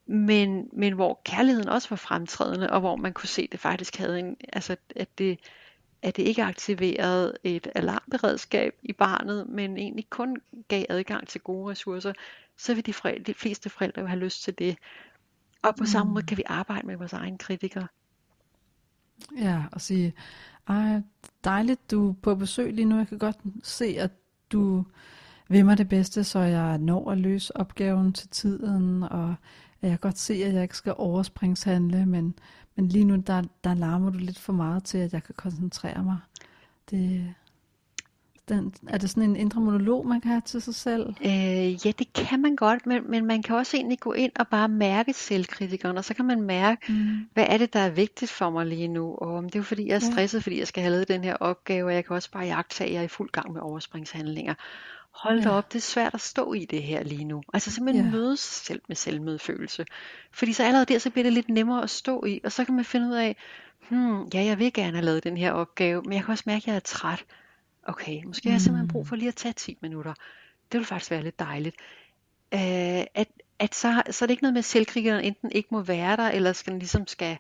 [0.05, 3.97] men, men hvor kærligheden også var fremtrædende, og hvor man kunne se, at det faktisk
[3.97, 5.39] havde en, altså at det,
[6.03, 10.37] at det ikke aktiverede et alarmberedskab i barnet, men egentlig kun
[10.67, 12.13] gav adgang til gode ressourcer,
[12.57, 14.77] så vil de, forældre, de fleste forældre jo have lyst til det.
[15.61, 15.85] Og på mm.
[15.85, 17.87] samme måde kan vi arbejde med vores egen kritikere.
[19.37, 20.13] Ja, og sige,
[20.67, 21.01] ej,
[21.43, 22.97] dejligt, du er på besøg lige nu.
[22.97, 24.11] Jeg kan godt se, at
[24.51, 24.85] du
[25.49, 29.35] vil mig det bedste, så jeg når at løse opgaven til tiden, og
[29.81, 32.35] jeg kan godt se, at jeg ikke skal overspringshandle, men,
[32.75, 36.03] men lige nu, der, der larmer du lidt for meget til, at jeg kan koncentrere
[36.03, 36.17] mig.
[36.91, 37.33] Det,
[38.49, 41.13] den, er det sådan en indre monolog, man kan have til sig selv?
[41.25, 44.47] Øh, ja, det kan man godt, men, men man kan også egentlig gå ind og
[44.47, 47.27] bare mærke selvkritikeren, og så kan man mærke, mm.
[47.33, 49.63] hvad er det, der er vigtigt for mig lige nu, og om det er jo
[49.63, 50.41] fordi, jeg er stresset, ja.
[50.41, 52.93] fordi jeg skal have lavet den her opgave, og jeg kan også bare jagtage, at
[52.93, 54.53] jeg er i fuld gang med overspringshandlinger.
[55.13, 55.55] Hold da ja.
[55.55, 57.43] op, det er svært at stå i det her lige nu.
[57.53, 58.11] Altså simpelthen ja.
[58.11, 59.85] møde sig selv med selvmedfølelse.
[60.31, 62.75] Fordi så allerede der, så bliver det lidt nemmere at stå i, og så kan
[62.75, 63.35] man finde ud af,
[63.89, 66.63] hmm, ja, jeg vil gerne have lavet den her opgave, men jeg kan også mærke,
[66.63, 67.25] at jeg er træt.
[67.83, 70.13] Okay, måske har jeg simpelthen brug for lige at tage 10 minutter.
[70.71, 71.75] Det vil faktisk være lidt dejligt.
[72.51, 72.59] Uh,
[73.15, 73.27] at,
[73.59, 76.29] at så, så er det ikke noget med, at selvkrigeren enten ikke må være der,
[76.29, 77.37] eller skal den ligesom skal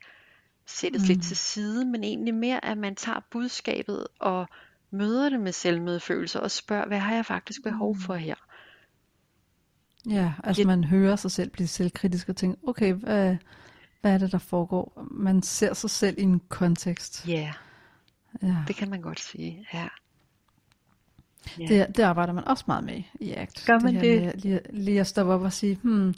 [0.65, 1.07] sættes mm.
[1.07, 4.47] lidt til side, men egentlig mere, at man tager budskabet og
[4.93, 8.35] møder det med selvmedfølelse og spørger, hvad har jeg faktisk behov for her?
[10.09, 10.67] Ja, altså ja.
[10.67, 13.37] man hører sig selv blive selvkritisk og tænker, okay, hvad,
[14.01, 15.07] hvad er det, der foregår?
[15.11, 17.27] Man ser sig selv i en kontekst.
[17.27, 17.53] Ja,
[18.41, 18.55] ja.
[18.67, 19.87] det kan man godt sige, ja.
[21.59, 21.65] Ja.
[21.67, 23.65] Det, det arbejder man også meget med i ACT.
[23.67, 24.01] Gør man det?
[24.01, 24.21] det?
[24.21, 26.13] Med, lige, lige at stoppe op og sige, hmm,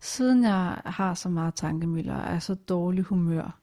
[0.00, 3.58] siden jeg har så meget tankemøller, og er så dårlig humør,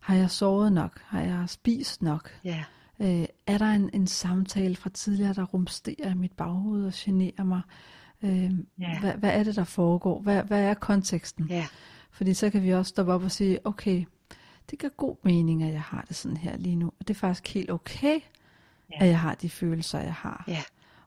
[0.00, 1.00] har jeg sovet nok?
[1.06, 2.30] Har jeg spist nok?
[2.44, 2.64] Ja.
[3.02, 7.44] Øh, er der en, en samtale fra tidligere, der rumsterer i mit baghoved og generer
[7.44, 7.60] mig?
[8.22, 9.00] Øh, ja.
[9.00, 10.20] hvad, hvad er det, der foregår?
[10.20, 11.46] Hvad, hvad er konteksten?
[11.50, 11.66] Ja.
[12.10, 14.04] Fordi så kan vi også stoppe op og sige, okay,
[14.70, 16.86] det gør god mening, at jeg har det sådan her lige nu.
[16.86, 18.20] Og det er faktisk helt okay,
[18.92, 18.96] ja.
[19.00, 20.44] at jeg har de følelser, jeg har.
[20.48, 20.62] Ja.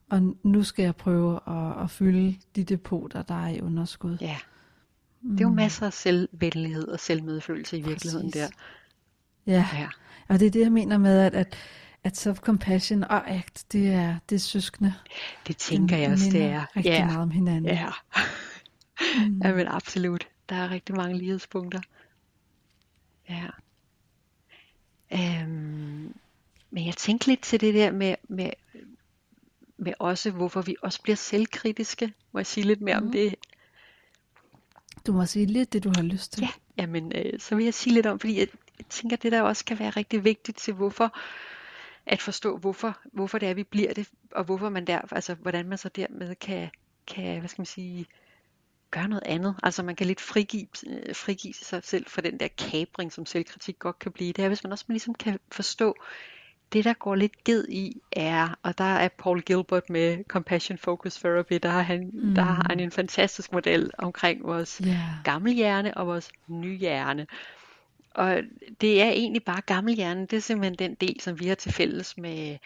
[0.10, 4.18] Og nu skal jeg prøve at, at fylde de depoter, der er i underskud.
[4.22, 4.38] Ja.
[5.24, 5.56] Det er jo mm.
[5.56, 8.50] masser af selvvenlighed og selvmedfølelse i virkeligheden Præcis.
[9.46, 9.54] der.
[9.54, 9.68] Ja.
[9.74, 9.88] ja,
[10.28, 11.58] og det er det, jeg mener med, at, at,
[12.06, 14.94] at self-compassion og ACT, det er, det er søskende.
[15.48, 16.76] Det tænker jeg også, det er.
[16.76, 17.06] rigtig ja.
[17.06, 17.66] meget om hinanden.
[17.66, 17.90] Ja.
[19.28, 19.42] mm.
[19.44, 20.28] ja, men absolut.
[20.50, 21.80] Der er rigtig mange lighedspunkter.
[23.30, 23.46] Ja.
[25.14, 26.14] Øhm,
[26.72, 28.50] men jeg tænker lidt til det der med, med,
[29.78, 32.14] med også, hvorfor vi også bliver selvkritiske.
[32.32, 33.06] Må jeg sige lidt mere mm.
[33.06, 33.36] om det?
[35.08, 36.42] Du må sige lidt det, du har lyst til.
[36.42, 39.42] Ja, jamen, øh, så vil jeg sige lidt om, fordi jeg, jeg tænker, det der
[39.42, 41.18] også kan være rigtig vigtigt til, hvorfor
[42.06, 45.70] at forstå, hvorfor, hvorfor det er, vi bliver det, og hvorfor man der, altså hvordan
[45.70, 46.70] man så dermed kan,
[47.08, 48.06] kan hvad skal man sige,
[48.92, 49.56] gøre noget andet.
[49.64, 53.80] Altså man kan lidt frigive, øh, frigive sig selv fra den der kabring, som selvkritik
[53.80, 54.34] godt kan blive.
[54.34, 55.96] Det er, hvis man også ligesom kan forstå,
[56.74, 61.16] det der går lidt ged i er, og der er Paul Gilbert med Compassion Focus
[61.16, 62.36] Therapy, der har han, mm.
[62.36, 64.98] der har han en fantastisk model omkring vores yeah.
[65.24, 67.28] gamle hjerne og vores nye hjerne.
[68.16, 68.42] Og
[68.82, 72.18] det er egentlig bare gammelhjernen, det er simpelthen den del, som vi har til fælles
[72.18, 72.58] med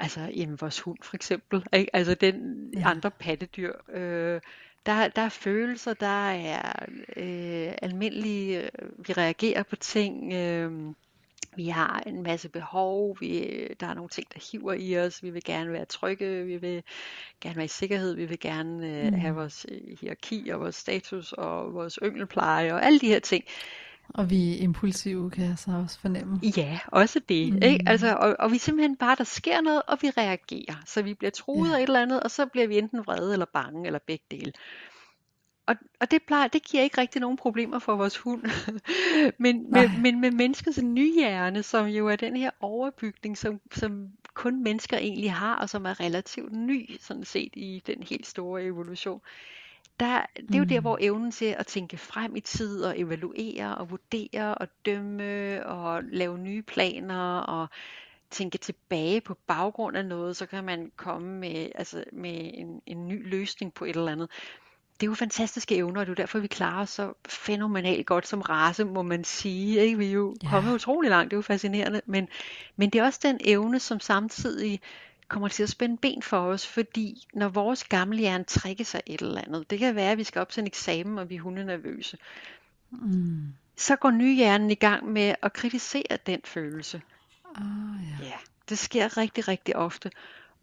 [0.00, 1.96] altså, jamen, vores hund for eksempel, ikke?
[1.96, 2.90] altså den ja.
[2.90, 3.72] andre pattedyr.
[3.92, 4.40] Øh,
[4.86, 10.94] der, der er følelser, der er øh, almindelige, øh, vi reagerer på ting, øh,
[11.56, 15.30] vi har en masse behov, vi, der er nogle ting, der hiver i os, vi
[15.30, 16.82] vil gerne være trygge, vi vil
[17.40, 19.18] gerne være i sikkerhed, vi vil gerne øh, mm.
[19.18, 19.66] have vores
[20.00, 23.44] hierarki og vores status og vores yngelpleje og alle de her ting.
[24.08, 26.40] Og vi er impulsive, kan jeg så også fornemme.
[26.56, 27.52] Ja, også det.
[27.52, 27.62] Mm.
[27.62, 27.84] Ikke?
[27.86, 30.82] Altså, og, og vi er simpelthen bare, der sker noget, og vi reagerer.
[30.86, 31.74] Så vi bliver truet ja.
[31.74, 34.52] af et eller andet, og så bliver vi enten vrede eller bange, eller begge dele.
[35.66, 38.42] Og, og det, plejer, det giver ikke rigtig nogen problemer for vores hund.
[39.44, 44.08] men, med, men med menneskets nye hjerne, som jo er den her overbygning, som, som
[44.34, 48.62] kun mennesker egentlig har, og som er relativt ny, sådan set i den helt store
[48.62, 49.20] evolution,
[50.00, 50.84] der, det er jo der, mm.
[50.84, 56.02] hvor evnen til at tænke frem i tid og evaluere og vurdere og dømme og
[56.04, 57.68] lave nye planer og
[58.30, 63.08] tænke tilbage på baggrund af noget, så kan man komme med, altså med en, en
[63.08, 64.30] ny løsning på et eller andet.
[65.00, 68.06] Det er jo fantastiske evner, og det er jo derfor, vi klarer os så fænomenalt
[68.06, 69.80] godt som race, må man sige.
[69.80, 69.98] Ikke?
[69.98, 70.50] Vi er jo ja.
[70.50, 72.00] kommet utrolig langt, det er jo fascinerende.
[72.06, 72.28] Men,
[72.76, 74.80] men det er også den evne, som samtidig
[75.28, 79.22] kommer til at spænde ben for os, fordi når vores gamle hjerne trækker sig et
[79.22, 81.40] eller andet, det kan være, at vi skal op til en eksamen, og vi er
[81.40, 82.18] hundenervøse,
[82.90, 83.52] mm.
[83.76, 87.02] så går nyhjernen i gang med at kritisere den følelse.
[87.44, 87.62] Oh,
[88.20, 88.26] ja.
[88.26, 88.32] ja,
[88.68, 90.10] det sker rigtig, rigtig ofte.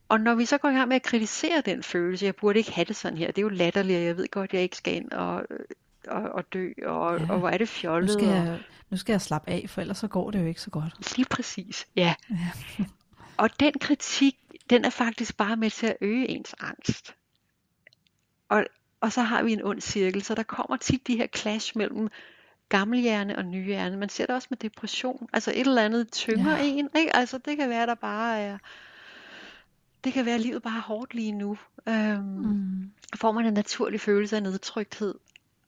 [0.10, 2.72] Og når vi så går i gang med at kritisere den følelse, jeg burde ikke
[2.72, 4.96] have det sådan her, det er jo latterligt, og jeg ved godt, jeg ikke skal
[4.96, 5.46] ind og,
[6.08, 7.32] og, og dø, og, ja.
[7.32, 8.08] og hvor er det fjollet.
[8.08, 10.62] Nu skal, jeg, nu skal jeg slappe af, for ellers så går det jo ikke
[10.62, 11.18] så godt.
[11.18, 12.16] Lige præcis, ja.
[12.30, 12.86] ja.
[13.38, 14.36] og den kritik,
[14.70, 17.16] den er faktisk bare med til at øge ens angst.
[18.50, 18.66] Og,
[19.02, 22.10] og så har vi en ond cirkel, så der kommer tit de her clash mellem
[22.70, 23.98] gammelhjerne og nyhjerne.
[23.98, 25.30] Man ser det også med depression.
[25.34, 26.64] Altså et eller andet tynger ja.
[26.64, 26.90] en.
[26.98, 27.16] Ikke?
[27.16, 28.58] Altså det kan være, der bare er...
[30.04, 31.58] Det kan være, at livet bare er hårdt lige nu.
[31.88, 32.92] Øhm, mm.
[33.16, 35.16] Får man en naturlig følelse af nedtrykthed.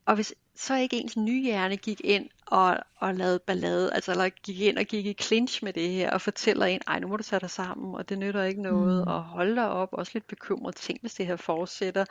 [0.06, 4.30] Og hvis så ikke ens nye hjerne gik ind og, og lavede ballade, altså eller
[4.30, 7.18] gik ind og gik i clinch med det her, og fortæller en, ej nu må
[7.18, 9.08] du tage dig sammen, og det nytter ikke noget, mm.
[9.08, 12.06] og hold dig op, også lidt bekymret, tænk hvis det her fortsætter,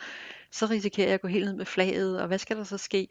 [0.51, 3.09] så risikerer jeg at gå helt ned med flaget, og hvad skal der så ske?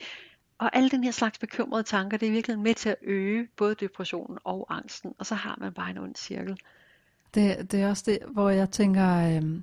[0.58, 3.76] Og alle den her slags bekymrede tanker, det er virkelig med til at øge både
[3.76, 6.58] depressionen og angsten, og så har man bare en ond cirkel.
[7.34, 9.62] Det, det er også det, hvor jeg tænker, øh,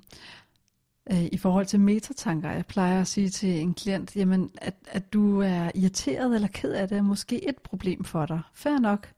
[1.11, 2.51] øh, i forhold til metatanker.
[2.51, 6.73] Jeg plejer at sige til en klient, jamen, at, at du er irriteret eller ked
[6.73, 8.41] af det, er måske et problem for dig.
[8.53, 9.11] Fair nok.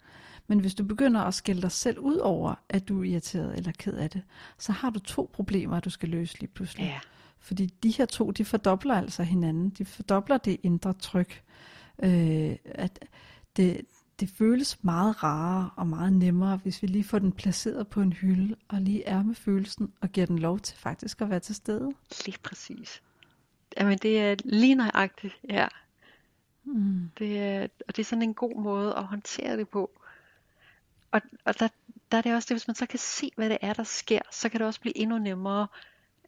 [0.48, 3.72] Men hvis du begynder at skælde dig selv ud over, at du er irriteret eller
[3.72, 4.22] ked af det,
[4.58, 6.86] så har du to problemer, du skal løse lige pludselig.
[6.86, 7.00] Ja.
[7.40, 9.70] Fordi de her to, de fordobler altså hinanden.
[9.70, 11.44] De fordobler det indre tryk.
[12.04, 13.06] Øh, at
[13.58, 13.82] det,
[14.20, 18.14] det føles meget rarere og meget nemmere, hvis vi lige får den placeret på en
[18.14, 21.56] hylde, og lige er med følelsen, og giver den lov til faktisk at være til
[21.56, 21.92] stede.
[22.26, 23.02] Lige præcis.
[23.78, 25.68] Jamen det er lige nøjagtigt, ja.
[26.64, 27.12] Mm.
[27.18, 29.92] Det er, og det er sådan en god måde at håndtere det på.
[31.12, 31.68] Og, og der,
[32.12, 34.20] der er det også det, hvis man så kan se, hvad det er, der sker,
[34.32, 35.68] så kan det også blive endnu nemmere,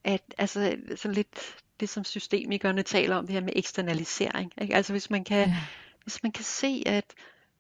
[0.03, 4.53] at altså sådan lidt det, som systemikerne taler om, det her med eksternalisering.
[4.61, 4.75] Ikke?
[4.75, 5.57] Altså hvis man kan, ja.
[6.03, 7.13] hvis man kan se, at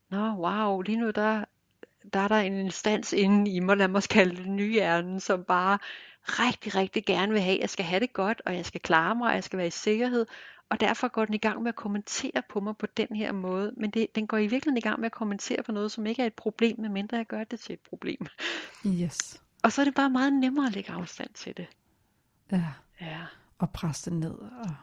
[0.09, 1.45] Nå, wow, lige nu der,
[2.13, 5.79] der er der en instans inde i mig, lad mig kalde det nyhjernen, som bare
[6.23, 9.15] rigtig, rigtig gerne vil have, at jeg skal have det godt, og jeg skal klare
[9.15, 10.25] mig, og jeg skal være i sikkerhed,
[10.69, 13.73] og derfor går den i gang med at kommentere på mig på den her måde.
[13.77, 16.21] Men det, den går i virkeligheden i gang med at kommentere på noget, som ikke
[16.21, 18.27] er et problem, medmindre jeg gør det til et problem.
[18.85, 19.41] Yes.
[19.63, 21.67] Og så er det bare meget nemmere at lægge afstand til det.
[22.51, 22.63] Ja.
[23.01, 23.19] Ja.
[23.57, 24.31] Og presse det ned.
[24.33, 24.75] Og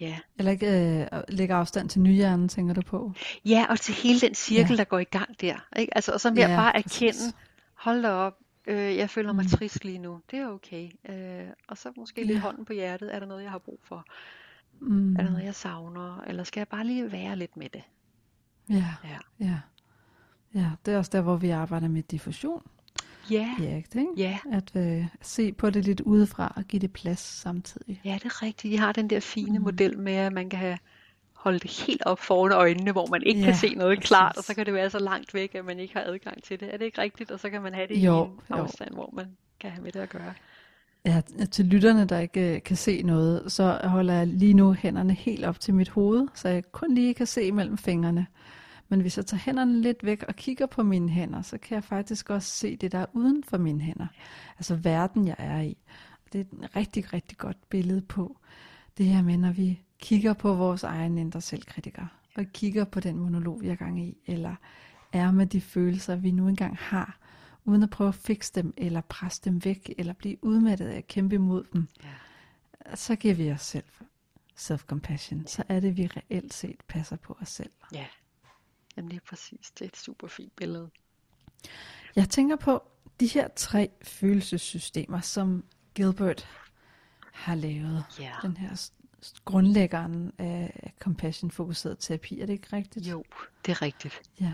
[0.00, 0.18] Ja.
[0.38, 3.12] Eller ikke øh, lægge afstand til nyhjernen, tænker du på?
[3.44, 4.76] Ja, og til hele den cirkel, ja.
[4.76, 5.66] der går i gang der.
[5.76, 5.94] Ikke?
[5.96, 7.32] Altså, og så med ja, at bare erkende,
[7.74, 8.34] hold da op,
[8.66, 9.48] Øh, jeg føler mig Mm.
[9.50, 10.20] trist lige nu.
[10.30, 10.90] Det er okay.
[11.08, 12.40] Øh, og så måske lidt Ja.
[12.42, 13.14] hånden på hjertet.
[13.14, 14.04] Er der noget, jeg har brug for?
[14.80, 15.16] Mm.
[15.16, 16.20] Er der noget, jeg savner?
[16.26, 17.82] Eller skal jeg bare lige være lidt med det?
[18.70, 19.18] Ja, Ja.
[19.46, 19.58] ja.
[20.54, 22.62] Ja, det er også der, hvor vi arbejder med diffusion.
[23.30, 24.06] Ja, Ja, ikke?
[24.16, 28.00] ja, At øh, se på det lidt udefra og give det plads samtidig.
[28.04, 28.72] ja, det er rigtigt.
[28.72, 29.64] De har den der fine Mm.
[29.64, 30.78] model med, at man kan have
[31.32, 34.34] holde det helt op foran øjnene, hvor man ikke kan Ja, se noget klart, og
[34.34, 34.46] præcis.
[34.46, 36.74] så kan det være så langt væk, at man ikke har adgang til det.
[36.74, 37.30] Er det ikke rigtigt?
[37.30, 38.54] Og så kan man have det i Jo, en jo.
[38.56, 39.26] afstand, hvor man
[39.60, 40.34] kan have med det at gøre.
[41.06, 45.12] Ja, til lytterne, der ikke øh, kan se noget, så holder jeg lige nu hænderne
[45.14, 48.26] helt op til mit hoved, så jeg kun lige kan se mellem fingrene.
[48.90, 51.84] Men hvis jeg tager hænderne lidt væk og kigger på mine hænder, så kan jeg
[51.84, 54.06] faktisk også se det, der er uden for mine hænder.
[54.58, 55.76] Altså verden, jeg er i.
[56.26, 58.38] Og det er et rigtig, rigtig godt billede på
[58.98, 63.18] det her med, når vi kigger på vores egen indre selvkritiker, og kigger på den
[63.18, 64.54] monolog, vi er gang i, eller
[65.12, 67.18] er med de følelser, vi nu engang har,
[67.64, 71.06] uden at prøve at fikse dem, eller presse dem væk, eller blive udmattet af at
[71.06, 72.96] kæmpe imod dem, Ja.
[72.96, 73.84] så giver vi os selv
[74.60, 75.46] self-compassion.
[75.46, 77.70] Så er det, vi reelt set passer på os selv.
[77.94, 78.06] Ja,
[78.96, 79.70] Jamen, det er præcis.
[79.70, 80.90] Det er et super fint billede.
[82.16, 82.82] Jeg tænker på
[83.20, 86.48] de her tre følelsessystemer, som Gilbert
[87.32, 88.04] har lavet.
[88.20, 88.32] Ja.
[88.42, 88.90] Den her
[89.44, 92.40] grundlæggeren af compassion-fokuseret terapi.
[92.40, 93.06] Er det ikke rigtigt?
[93.06, 93.24] Jo,
[93.66, 94.20] det er rigtigt.
[94.40, 94.52] Ja.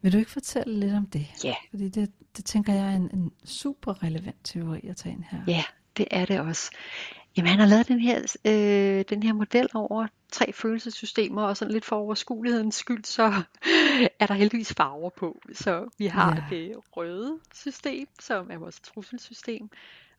[0.00, 1.26] Vil du ikke fortælle lidt om det?
[1.44, 1.54] Ja.
[1.70, 5.42] Fordi det, det tænker jeg er en, en super relevant teori at tage ind her.
[5.46, 5.64] Ja,
[5.96, 6.70] det er det også.
[7.38, 11.72] Jamen, han har lavet den her, øh, den her model over tre følelsessystemer, og sådan
[11.72, 13.42] lidt for overskuelighedens skyld, så
[14.20, 15.40] er der heldigvis farver på.
[15.52, 16.56] Så vi har Ja.
[16.56, 19.70] det røde system, som er vores trusselsystem,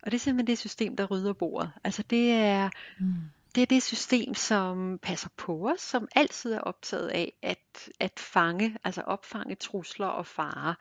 [0.03, 1.71] og det er simpelthen det system, der rydder bordet.
[1.83, 3.13] Altså det er, Mm.
[3.55, 8.19] det er det system, som passer på os, som altid er optaget af at, at
[8.19, 10.73] fange, altså opfange trusler og farer.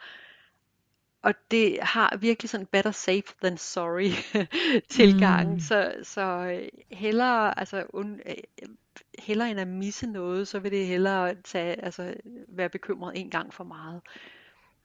[1.22, 4.10] Og det har virkelig sådan better safe than sorry
[4.90, 5.52] tilgang.
[5.52, 5.60] Mm.
[5.60, 8.34] Så, så øh, hellere, altså, un, øh,
[9.18, 12.14] hellere end at misse noget, så vil det hellere tage, altså,
[12.48, 14.00] være bekymret en gang for meget.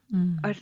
[0.09, 0.37] Mm.
[0.43, 0.55] Og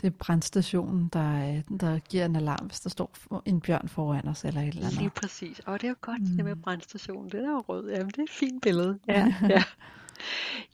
[0.00, 3.12] Det er brandstationen, der, øh, der giver en alarm, hvis der står
[3.46, 5.12] en bjørn foran os eller et eller lige andet.
[5.12, 5.60] præcis.
[5.60, 6.36] Og det er jo godt, mm.
[6.36, 6.62] det med Mm.
[6.62, 7.30] brandstationen.
[7.30, 7.90] Den er jo rød.
[7.90, 8.98] Jamen, det er et fint billede.
[9.08, 9.62] Ja, ja.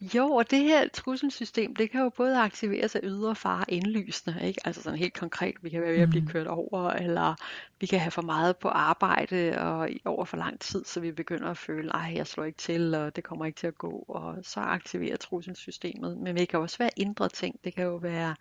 [0.01, 4.61] Jo, og det her trusselsystem, det kan jo både aktiveres af ydre fare indlysende, ikke?
[4.65, 6.27] Altså sådan helt konkret, vi kan være ved at blive Mm.
[6.27, 7.35] kørt over, eller
[7.81, 11.49] vi kan have for meget på arbejde og over for lang tid, så vi begynder
[11.51, 14.37] at føle, ej, jeg slår ikke til, og det kommer ikke til at gå, og
[14.43, 16.19] så aktiverer trusselssystemet.
[16.19, 18.35] Men det kan også være indre ting, det kan jo være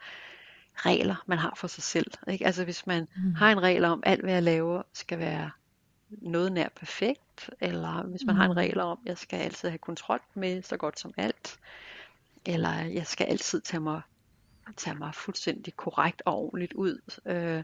[0.75, 2.45] regler, man har for sig selv, ikke?
[2.45, 3.33] Altså hvis man Mm.
[3.35, 5.51] har en regel om, alt hvad jeg laver skal være
[6.09, 7.21] noget nær perfekt,
[7.59, 8.57] eller hvis man har en Mm.
[8.57, 11.59] regel om, jeg skal altid have kontrol med så godt som alt,
[12.45, 14.01] eller jeg skal altid tage mig,
[14.77, 17.19] tage mig fuldstændig korrekt og ordentligt ud.
[17.25, 17.63] Øh,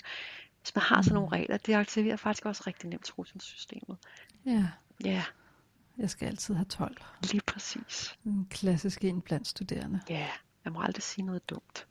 [0.62, 1.32] hvis man har sådan nogle Mm.
[1.32, 3.98] regler, det aktiverer faktisk også rigtig nemt trusselssystemet.
[4.46, 4.68] Ja,
[5.06, 5.24] Ja,
[5.98, 6.98] jeg skal altid have 12.
[7.22, 8.16] lige præcis.
[8.26, 10.02] En klassisk en blandt studerende.
[10.10, 10.28] Ja,
[10.66, 11.88] jeg må aldrig sige noget dumt.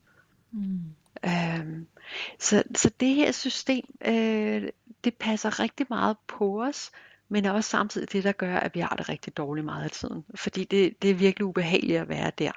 [0.51, 0.81] Mm.
[1.25, 1.87] Øhm,
[2.39, 4.69] så, så det her system, øh,
[5.05, 6.91] det passer rigtig meget på os,
[7.33, 9.91] men er også samtidig det, der gør, at vi har det rigtig dårligt meget af
[9.91, 10.25] tiden.
[10.35, 12.53] Fordi det, det er virkelig ubehageligt at være der.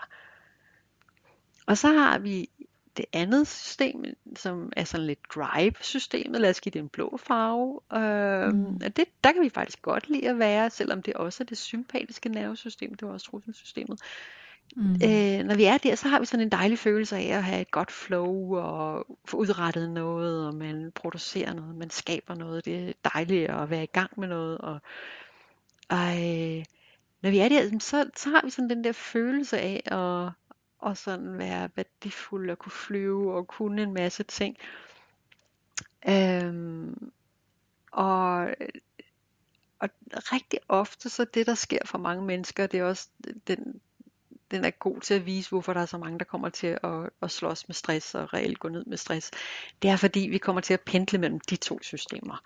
[1.67, 2.49] Og så har vi
[2.97, 4.03] det andet system,
[4.35, 6.41] som er sådan lidt drive-systemet.
[6.41, 7.79] Lad os give det en blå farve.
[7.93, 8.75] Øhm, Mm.
[8.85, 11.57] og det, der kan vi faktisk godt lide at være, selvom det også er det
[11.57, 12.93] sympatiske nervesystem.
[12.93, 14.01] Det var også trusselsystemet.
[14.75, 14.93] Mm.
[14.93, 17.61] Øh, når vi er der, så har vi sådan en dejlig følelse af at have
[17.61, 22.65] et godt flow og få udrettet noget, og man producerer noget, man skaber noget.
[22.65, 24.57] Det er dejligt at være i gang med noget.
[24.57, 24.79] Og,
[25.89, 26.65] og øh,
[27.21, 30.31] når vi er der, så, så har vi sådan den der følelse af at,
[30.79, 34.57] og sådan være værdifuld og kunne flyve og kunne en masse ting.
[36.09, 37.11] Øhm,
[37.91, 38.47] og,
[39.79, 43.09] og rigtig ofte så det, der sker for mange mennesker, det er også
[43.47, 43.81] den,
[44.51, 47.10] den er god til at vise, hvorfor der er så mange, der kommer til at,
[47.21, 49.31] at slås med stress og reelt gå ned med stress.
[49.81, 52.43] Det er fordi, vi kommer til at pendle mellem de to systemer.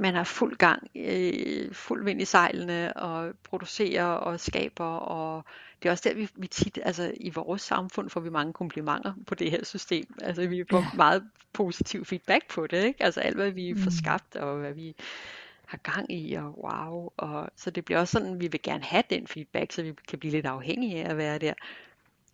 [0.00, 5.44] Man har fuld gang, øh, fuld vind i sejlene og producerer og skaber, og
[5.82, 9.12] det er også der, vi, vi tit, altså i vores samfund får vi mange komplimenter
[9.26, 10.14] på det her system.
[10.22, 10.86] Altså vi får Ja.
[10.92, 13.02] meget positiv feedback på det, ikke?
[13.04, 13.90] Altså alt, hvad vi får Mm.
[13.90, 14.94] skabt, og hvad vi
[15.68, 17.10] har gang i, og wow.
[17.16, 20.18] Og, så det bliver også sådan, vi vil gerne have den feedback, så vi kan
[20.18, 21.52] blive lidt afhængige af at være der.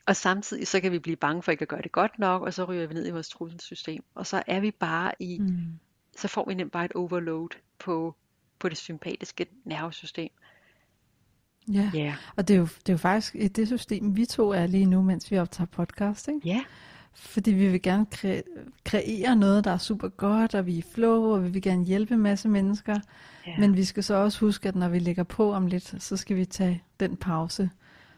[0.06, 2.54] Og samtidig så kan vi blive bange for ikke at gøre det godt nok, og
[2.54, 4.04] så ryger vi ned i vores trusselsystem.
[4.14, 5.78] Og så er vi bare i, Mm.
[6.16, 8.14] så får vi nemt bare et overload på,
[8.58, 10.30] på det sympatiske nervesystem.
[11.72, 14.66] Ja, Ja, og det er, jo, det er jo faktisk det system, vi to er
[14.66, 16.40] lige nu, mens vi optager podcast, ikke?
[16.44, 16.64] ja,
[17.14, 21.22] fordi vi vil gerne kre- kreere noget, der er super godt, og vi er flow,
[21.22, 22.98] og vi vil gerne hjælpe en masse mennesker.
[23.46, 23.58] Ja.
[23.58, 26.36] Men vi skal så også huske, at når vi lægger på om lidt, så skal
[26.36, 27.70] vi tage den pause,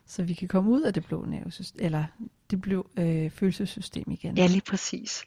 [0.07, 2.05] så vi kan komme ud af det blå nervesystem, eller
[2.51, 4.37] det blå øh, følelsessystem igen.
[4.37, 5.25] Ja, lige præcis.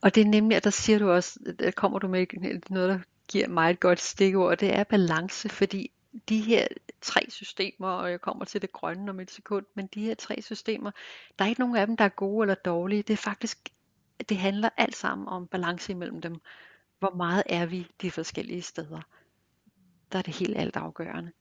[0.00, 2.26] Og det er nemlig, at der siger du også, der kommer du med
[2.70, 2.98] noget, der
[3.28, 5.90] giver mig et godt stikord, det er balance, fordi
[6.28, 6.66] de her
[7.00, 10.42] tre systemer, og jeg kommer til det grønne om et sekund, men de her tre
[10.42, 10.90] systemer,
[11.38, 13.02] der er ikke nogen af dem, der er gode eller dårlige.
[13.02, 13.68] Det er faktisk,
[14.28, 16.40] det handler alt sammen om balance imellem dem.
[16.98, 19.00] Hvor meget er vi de forskellige steder?
[20.12, 21.32] Der er det helt alt afgørende.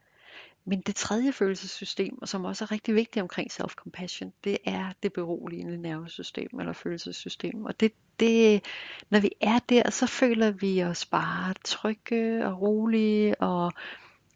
[0.65, 5.77] Men det tredje følelsessystem, som også er rigtig vigtigt omkring self-compassion, det er det beroligende
[5.77, 7.65] nervesystem eller følelsessystem.
[7.65, 8.65] Og det, det,
[9.09, 13.73] når vi er der, så føler vi os bare trygge og rolige og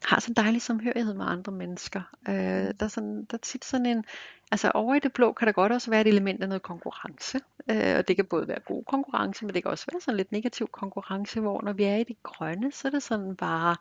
[0.05, 2.01] har så dejlig samhørighed med andre mennesker.
[2.29, 4.05] Øh, der, er sådan, der er tit sådan en,
[4.51, 7.39] altså over i det blå kan der godt også være et element af noget konkurrence,
[7.69, 10.31] øh, og det kan både være god konkurrence, men det kan også være sådan lidt
[10.31, 13.75] negativ konkurrence, hvor når vi er i det grønne, så er det sådan bare,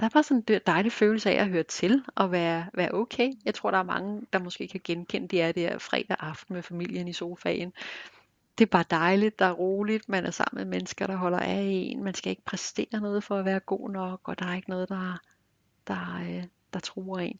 [0.00, 3.32] der er bare sådan en dejlig følelse af at høre til og være, være okay.
[3.44, 6.62] Jeg tror, der er mange, der måske kan genkende, det er der fredag aften med
[6.62, 7.72] familien i sofaen.
[8.58, 11.60] Det er bare dejligt, der er roligt, man er sammen med mennesker, der holder af
[11.62, 12.04] en.
[12.04, 14.88] Man skal ikke præstere noget for at være god nok, og der er ikke noget,
[14.88, 15.18] der,
[15.88, 17.38] der, øh, der truer en.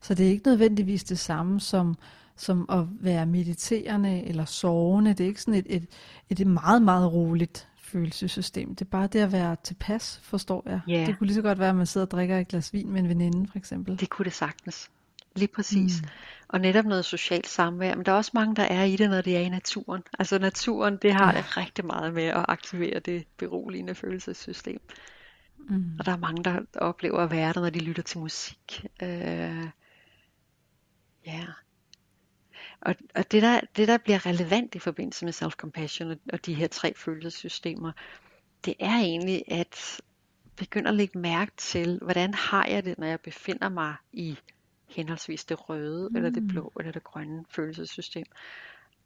[0.00, 1.94] Så det er ikke nødvendigvis det samme som,
[2.36, 5.10] som at være mediterende eller sovende.
[5.10, 8.74] Det er ikke sådan et, et, et meget, meget roligt følelsessystem.
[8.74, 10.80] Det er bare det at være tilpas, forstår jeg.
[10.88, 11.06] Yeah.
[11.06, 13.00] Det kunne lige så godt være, at man sidder og drikker et glas vin med
[13.00, 14.00] en veninde, for eksempel.
[14.00, 14.90] Det kunne det sagtens.
[15.36, 16.02] Lige præcis.
[16.02, 16.08] Mm.
[16.48, 17.94] Og netop noget socialt samvær.
[17.94, 20.02] Men der er også mange, der er i det, når det er i naturen.
[20.18, 21.44] Altså naturen, det har ja.
[21.56, 24.80] rigtig meget med at aktivere det beroligende følelsessystem.
[25.68, 25.96] Mm.
[25.98, 28.86] Og der er mange, der oplever at være der, når de lytter til musik.
[29.02, 29.68] Øh,
[31.26, 31.46] ja.
[32.80, 36.54] Og, og det, der, det, der bliver relevant i forbindelse med self-compassion og, og de
[36.54, 37.92] her tre følelsessystemer,
[38.64, 40.00] det er egentlig at
[40.56, 44.38] begynde at lægge mærke til, hvordan har jeg det, når jeg befinder mig i
[44.88, 46.16] henholdsvis det røde, mm.
[46.16, 48.26] eller det blå, eller det grønne følelsessystem.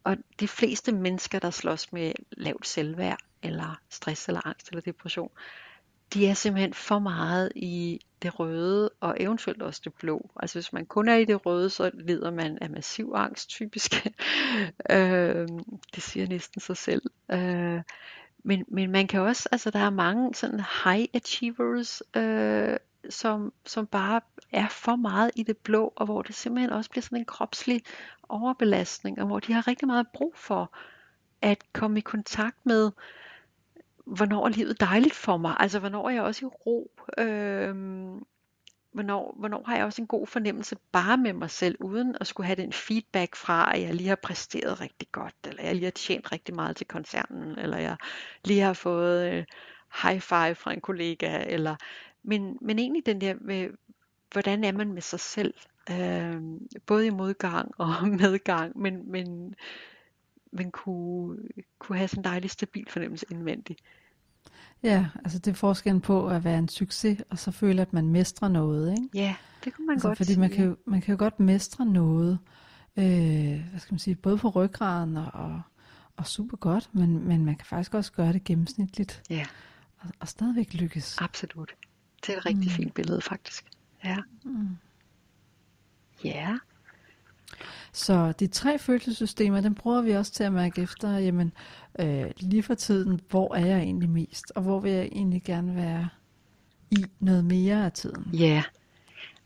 [0.03, 5.31] Og de fleste mennesker, der slås med lavt selvværd, eller stress, eller angst, eller depression,
[6.13, 10.31] de er simpelthen for meget i det røde, og eventuelt også det blå.
[10.39, 13.91] Altså hvis man kun er i det røde, så lider man af massiv angst typisk.
[14.89, 15.47] øh,
[15.95, 17.01] det siger næsten sig selv.
[17.31, 17.81] Øh,
[18.43, 22.77] men, men man kan også, altså der er mange sådan high achievers, øh,
[23.09, 27.01] som, som bare er for meget i det blå, og hvor det simpelthen også bliver
[27.01, 27.83] sådan en kropslig
[28.29, 30.77] overbelastning, og hvor de har rigtig meget brug for
[31.41, 32.91] at komme i kontakt med
[34.05, 35.55] hvornår er livet dejligt for mig?
[35.59, 36.91] Altså, hvornår er jeg også i ro?
[37.17, 37.75] Øh,
[38.95, 42.47] hvornår, hvornår har jeg også en god fornemmelse bare med mig selv, uden at skulle
[42.47, 45.91] have den feedback fra, at jeg lige har præsteret rigtig godt, eller jeg lige har
[45.91, 47.97] tjent rigtig meget til koncernen, eller jeg
[48.45, 49.45] lige har fået øh,
[50.03, 51.75] high five fra en kollega, eller,
[52.23, 53.69] men, men egentlig den der med,
[54.31, 55.53] hvordan er man med sig selv,
[55.91, 56.41] øh,
[56.85, 59.55] både i modgang og medgang, men, men
[60.51, 61.37] men kunne,
[61.79, 63.81] kunne have sådan en dejlig stabil fornemmelse indvendigt.
[64.83, 68.07] Ja, altså det er forskellen på at være en succes, og så føle, at man
[68.09, 69.09] mestrer noget, ikke?
[69.13, 70.39] Ja, det kunne man altså, godt fordi sige.
[70.39, 72.39] man kan, jo, man kan jo godt mestre noget,
[72.97, 75.61] øh, hvad skal man sige, både på ryggraden og, og,
[76.17, 79.23] og super godt, men, men man kan faktisk også gøre det gennemsnitligt.
[79.29, 79.45] Ja.
[79.97, 81.17] Og, og stadigvæk lykkes.
[81.21, 81.75] Absolut.
[82.25, 82.75] Det er et rigtig mm.
[82.75, 83.65] fint billede, faktisk.
[84.03, 84.17] Ja.
[84.43, 84.77] Mm.
[86.23, 86.57] Ja.
[87.91, 91.51] Så de tre følelsessystemer, dem bruger vi også til at mærke efter, jamen,
[91.99, 95.75] øh, lige for tiden, hvor er jeg egentlig mest, og hvor vil jeg egentlig gerne
[95.75, 96.09] være
[96.91, 98.29] i noget mere af tiden.
[98.33, 98.63] Ja, yeah.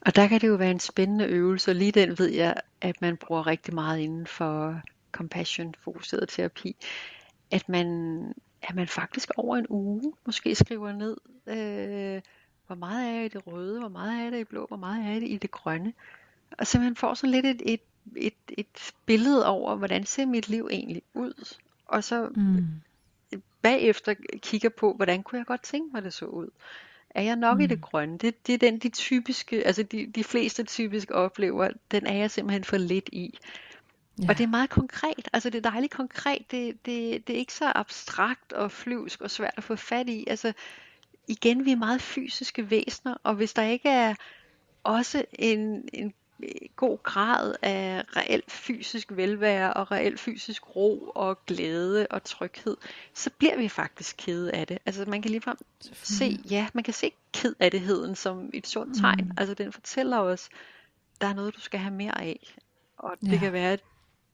[0.01, 3.01] og der kan det jo være en spændende øvelse, og lige den ved jeg, at
[3.01, 4.81] man bruger rigtig meget inden for
[5.11, 6.75] compassion-fokuseret terapi,
[7.51, 7.87] at man,
[8.61, 12.21] at man faktisk over en uge måske skriver ned, øh,
[12.67, 14.77] hvor meget er jeg i det røde, hvor meget er jeg i det blå, hvor
[14.77, 15.93] meget er jeg i det grønne,
[16.57, 17.81] og så man får sådan lidt et, et
[18.15, 21.55] et, et billede over, hvordan ser mit liv egentlig ud,
[21.87, 22.65] og så mm.
[23.61, 26.49] bagefter kigger på, hvordan kunne jeg godt tænke mig, det så ud.
[27.09, 27.63] Er jeg nok mm.
[27.63, 28.17] i det grønne?
[28.17, 32.31] Det, det er den, de typiske, altså de, de fleste typisk oplever, den er jeg
[32.31, 33.37] simpelthen for lidt i.
[34.21, 34.25] Ja.
[34.29, 37.53] Og det er meget konkret, altså det er dejligt konkret, det, det, det er ikke
[37.53, 40.25] så abstrakt og flyvsk og svært at få fat i.
[40.27, 40.53] Altså
[41.27, 44.15] igen, vi er meget fysiske væsener, og hvis der ikke er
[44.83, 46.13] også en, en
[46.75, 52.77] god grad af reelt fysisk velvære og reelt fysisk ro og glæde og tryghed,
[53.13, 54.77] så bliver vi faktisk kede af det.
[54.85, 55.57] Altså man kan ligefrem
[55.93, 59.23] se, ja, man kan se ked af detheden som et sundt tegn.
[59.23, 59.31] Mm.
[59.37, 60.49] Altså den fortæller os,
[61.21, 62.55] der er noget, du skal have mere af.
[62.97, 63.37] Og det ja.
[63.37, 63.83] kan være, at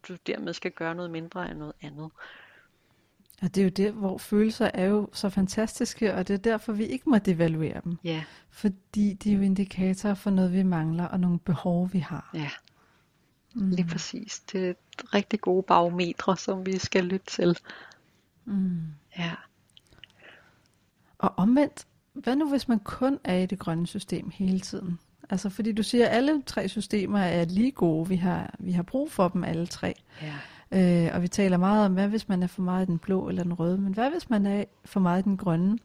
[0.08, 2.12] du dermed skal gøre noget mindre af noget andet.
[3.42, 6.74] Og det er jo det, hvor følelser er jo så fantastiske, og det er derfor,
[6.74, 7.98] vi ikke må devaluere dem.
[8.04, 8.24] Ja.
[8.50, 12.30] Fordi de er jo indikatorer for noget, vi mangler, og nogle behov, vi har.
[12.34, 12.50] Ja.
[13.56, 13.70] Mm.
[13.70, 14.40] Lige præcis.
[14.40, 14.74] Det er
[15.14, 17.58] rigtig gode barometre, som vi skal lytte til.
[18.46, 18.82] Mm.
[19.18, 19.32] Ja.
[21.18, 25.00] Og omvendt, hvad nu hvis man kun er i det grønne system hele tiden?
[25.30, 28.10] Altså fordi du siger, at alle tre systemer er lige gode.
[28.10, 29.94] Vi har, vi har brug for dem alle tre.
[30.22, 30.34] Ja.
[30.72, 33.30] Øh, og vi taler meget om, hvad hvis man er for meget i den blå
[33.30, 35.78] eller den røde, men hvad hvis man er for meget i den grønne,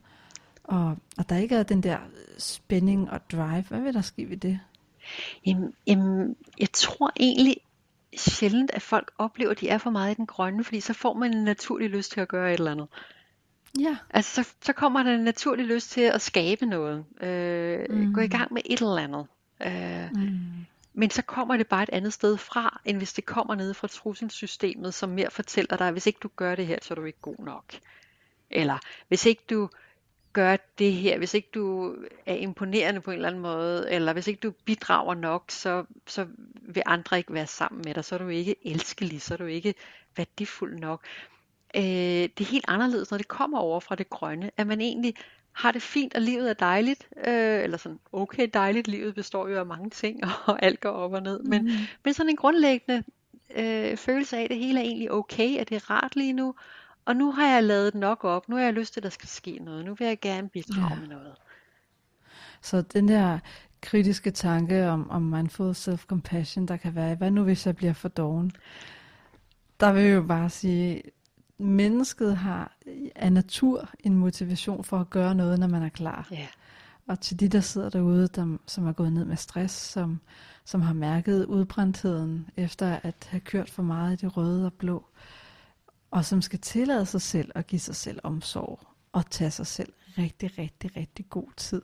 [0.65, 1.99] og, og der ikke er den der
[2.39, 4.61] spænding og drive, hvad vil der ske ved det?
[5.47, 7.57] Jamen, jamen, jeg tror egentlig
[8.17, 11.15] sjældent, at folk oplever, at de er for meget i den grønne, fordi så får
[11.15, 12.89] man en naturlig lyst til at gøre et eller andet.
[13.79, 13.97] Ja.
[14.11, 17.05] Altså, så, så kommer der en naturlig lyst til at skabe noget.
[17.23, 18.15] Øh, mm.
[18.15, 19.27] Gå i gang med et eller andet.
[19.67, 20.67] Øh, mm.
[20.93, 23.89] Men så kommer det bare et andet sted fra, end hvis det kommer nede fra
[23.89, 27.05] trusselssystemet, som mere fortæller dig, at hvis ikke du gør det her, så er du
[27.05, 27.75] ikke god nok.
[28.51, 28.79] Eller
[29.09, 29.69] hvis ikke du
[30.33, 31.95] gør det her, hvis ikke du
[32.27, 36.27] er imponerende på en eller anden måde, eller hvis ikke du bidrager nok, så, så
[36.63, 39.45] vil andre ikke være sammen med dig, så er du ikke elskelig, så er du
[39.45, 39.75] ikke
[40.17, 41.07] værdifuld nok.
[41.77, 45.15] Øh, det er helt anderledes, når det kommer over fra det grønne, at man egentlig
[45.61, 49.59] har det fint, og livet er dejligt, øh, eller sådan okay dejligt, livet består jo
[49.59, 51.71] af mange ting, og alt går op og ned, men, mm.
[52.05, 53.03] men sådan en grundlæggende
[53.57, 56.55] øh, følelse af, at det hele er egentlig okay, at det er rart lige nu,
[57.05, 59.29] og nu har jeg lavet nok op, nu har jeg lyst til, at der skal
[59.29, 61.01] ske noget, nu vil jeg gerne bidrage ja.
[61.01, 61.35] med noget.
[62.63, 63.39] Så den der
[63.81, 68.09] kritiske tanke om, om mindful self-compassion, der kan være, hvad nu hvis jeg bliver for
[68.09, 68.53] doven?
[69.81, 71.03] Der vil jeg jo bare sige,
[71.61, 72.77] mennesket har
[73.17, 76.29] af natur en motivation for at gøre noget, når man er klar.
[76.31, 76.47] Ja.
[77.07, 80.21] Og til de, der sidder derude, der, som er gået ned med stress, som,
[80.65, 85.05] som har mærket udbrændtheden efter at have kørt for meget i det røde og blå,
[86.11, 88.81] og som skal tillade sig selv at give sig selv omsorg
[89.13, 91.83] og tage sig selv rigtig, rigtig, rigtig god tid.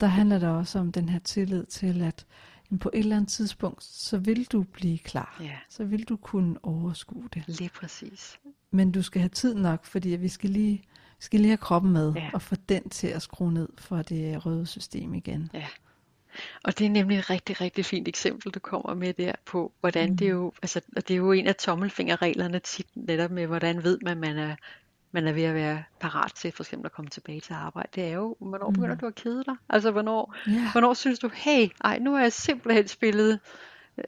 [0.00, 2.26] Der handler det også om den her tillid til, at
[2.78, 5.36] på et eller andet tidspunkt, så vil du blive klar.
[5.40, 5.56] Ja.
[5.68, 7.44] Så vil du kunne overskue det.
[7.46, 8.38] Lige præcis.
[8.70, 10.82] Men du skal have tid nok, fordi vi skal lige,
[11.18, 12.30] skal lige have kroppen med, ja.
[12.34, 15.50] og få den til at skrue ned for det røde system igen.
[15.54, 15.66] Ja.
[16.64, 20.10] Og det er nemlig et rigtig, rigtig fint eksempel, du kommer med der på, hvordan
[20.10, 20.16] mm.
[20.16, 23.98] det er jo, altså det er jo en af tommelfingerreglerne tit netop med, hvordan ved
[24.02, 24.56] man, man er
[25.12, 28.04] man er ved at være parat til for eksempel at komme tilbage til arbejde, det
[28.04, 29.00] er jo, hvornår begynder mm.
[29.00, 29.54] du at kede dig?
[29.68, 30.72] Altså, hvornår, yeah.
[30.72, 33.40] hvornår synes du, hey, ej, nu har jeg simpelthen spillet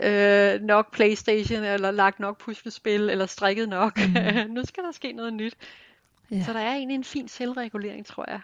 [0.01, 3.99] øh, nok Playstation, eller lagt nok puslespil, eller strikket nok.
[3.99, 4.51] Mm.
[4.55, 5.57] nu skal der ske noget nyt.
[6.33, 6.45] Yeah.
[6.45, 8.41] Så der er egentlig en fin selvregulering, tror jeg.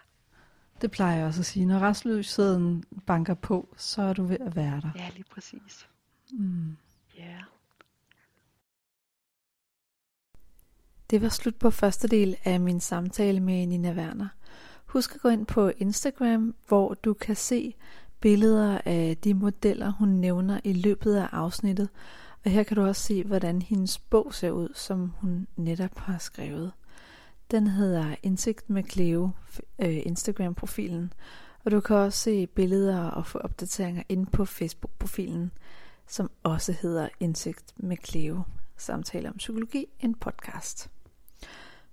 [0.81, 1.67] Det plejer jeg også at sige.
[1.67, 4.91] Når restløsheden banker på, så er du ved at være der.
[4.97, 5.89] Ja, lige præcis.
[6.31, 6.77] Mm.
[7.21, 7.43] Yeah.
[11.11, 14.29] Det var slut på første del af min samtale med Nina Werner.
[14.87, 17.75] Husk at gå ind på Instagram, hvor du kan se
[18.21, 21.89] billeder af de modeller, hun nævner i løbet af afsnittet.
[22.45, 26.19] Og her kan du også se, hvordan hendes bog ser ud, som hun netop har
[26.19, 26.73] skrevet.
[27.51, 29.31] Den hedder Indsigt med Cleo,
[29.79, 31.13] øh, Instagram-profilen.
[31.65, 35.51] Og du kan også se billeder og få opdateringer ind på Facebook-profilen,
[36.07, 38.43] som også hedder Indsigt med Cleo.
[38.77, 40.91] Samtale om psykologi, en podcast.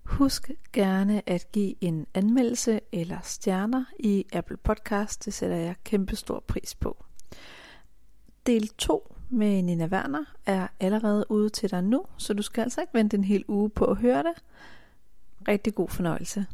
[0.06, 5.26] Husk gerne at give en anmeldelse eller stjerner i Apple Podcast.
[5.26, 7.06] Det sætter jeg kæmpe stor pris på.
[8.46, 12.82] Del 2 med Nina Werner er allerede ude til dig nu, så du skal altså
[12.82, 14.44] ikke vente en hel uge på at høre det.
[15.48, 16.46] Rigtig god fornøjelse.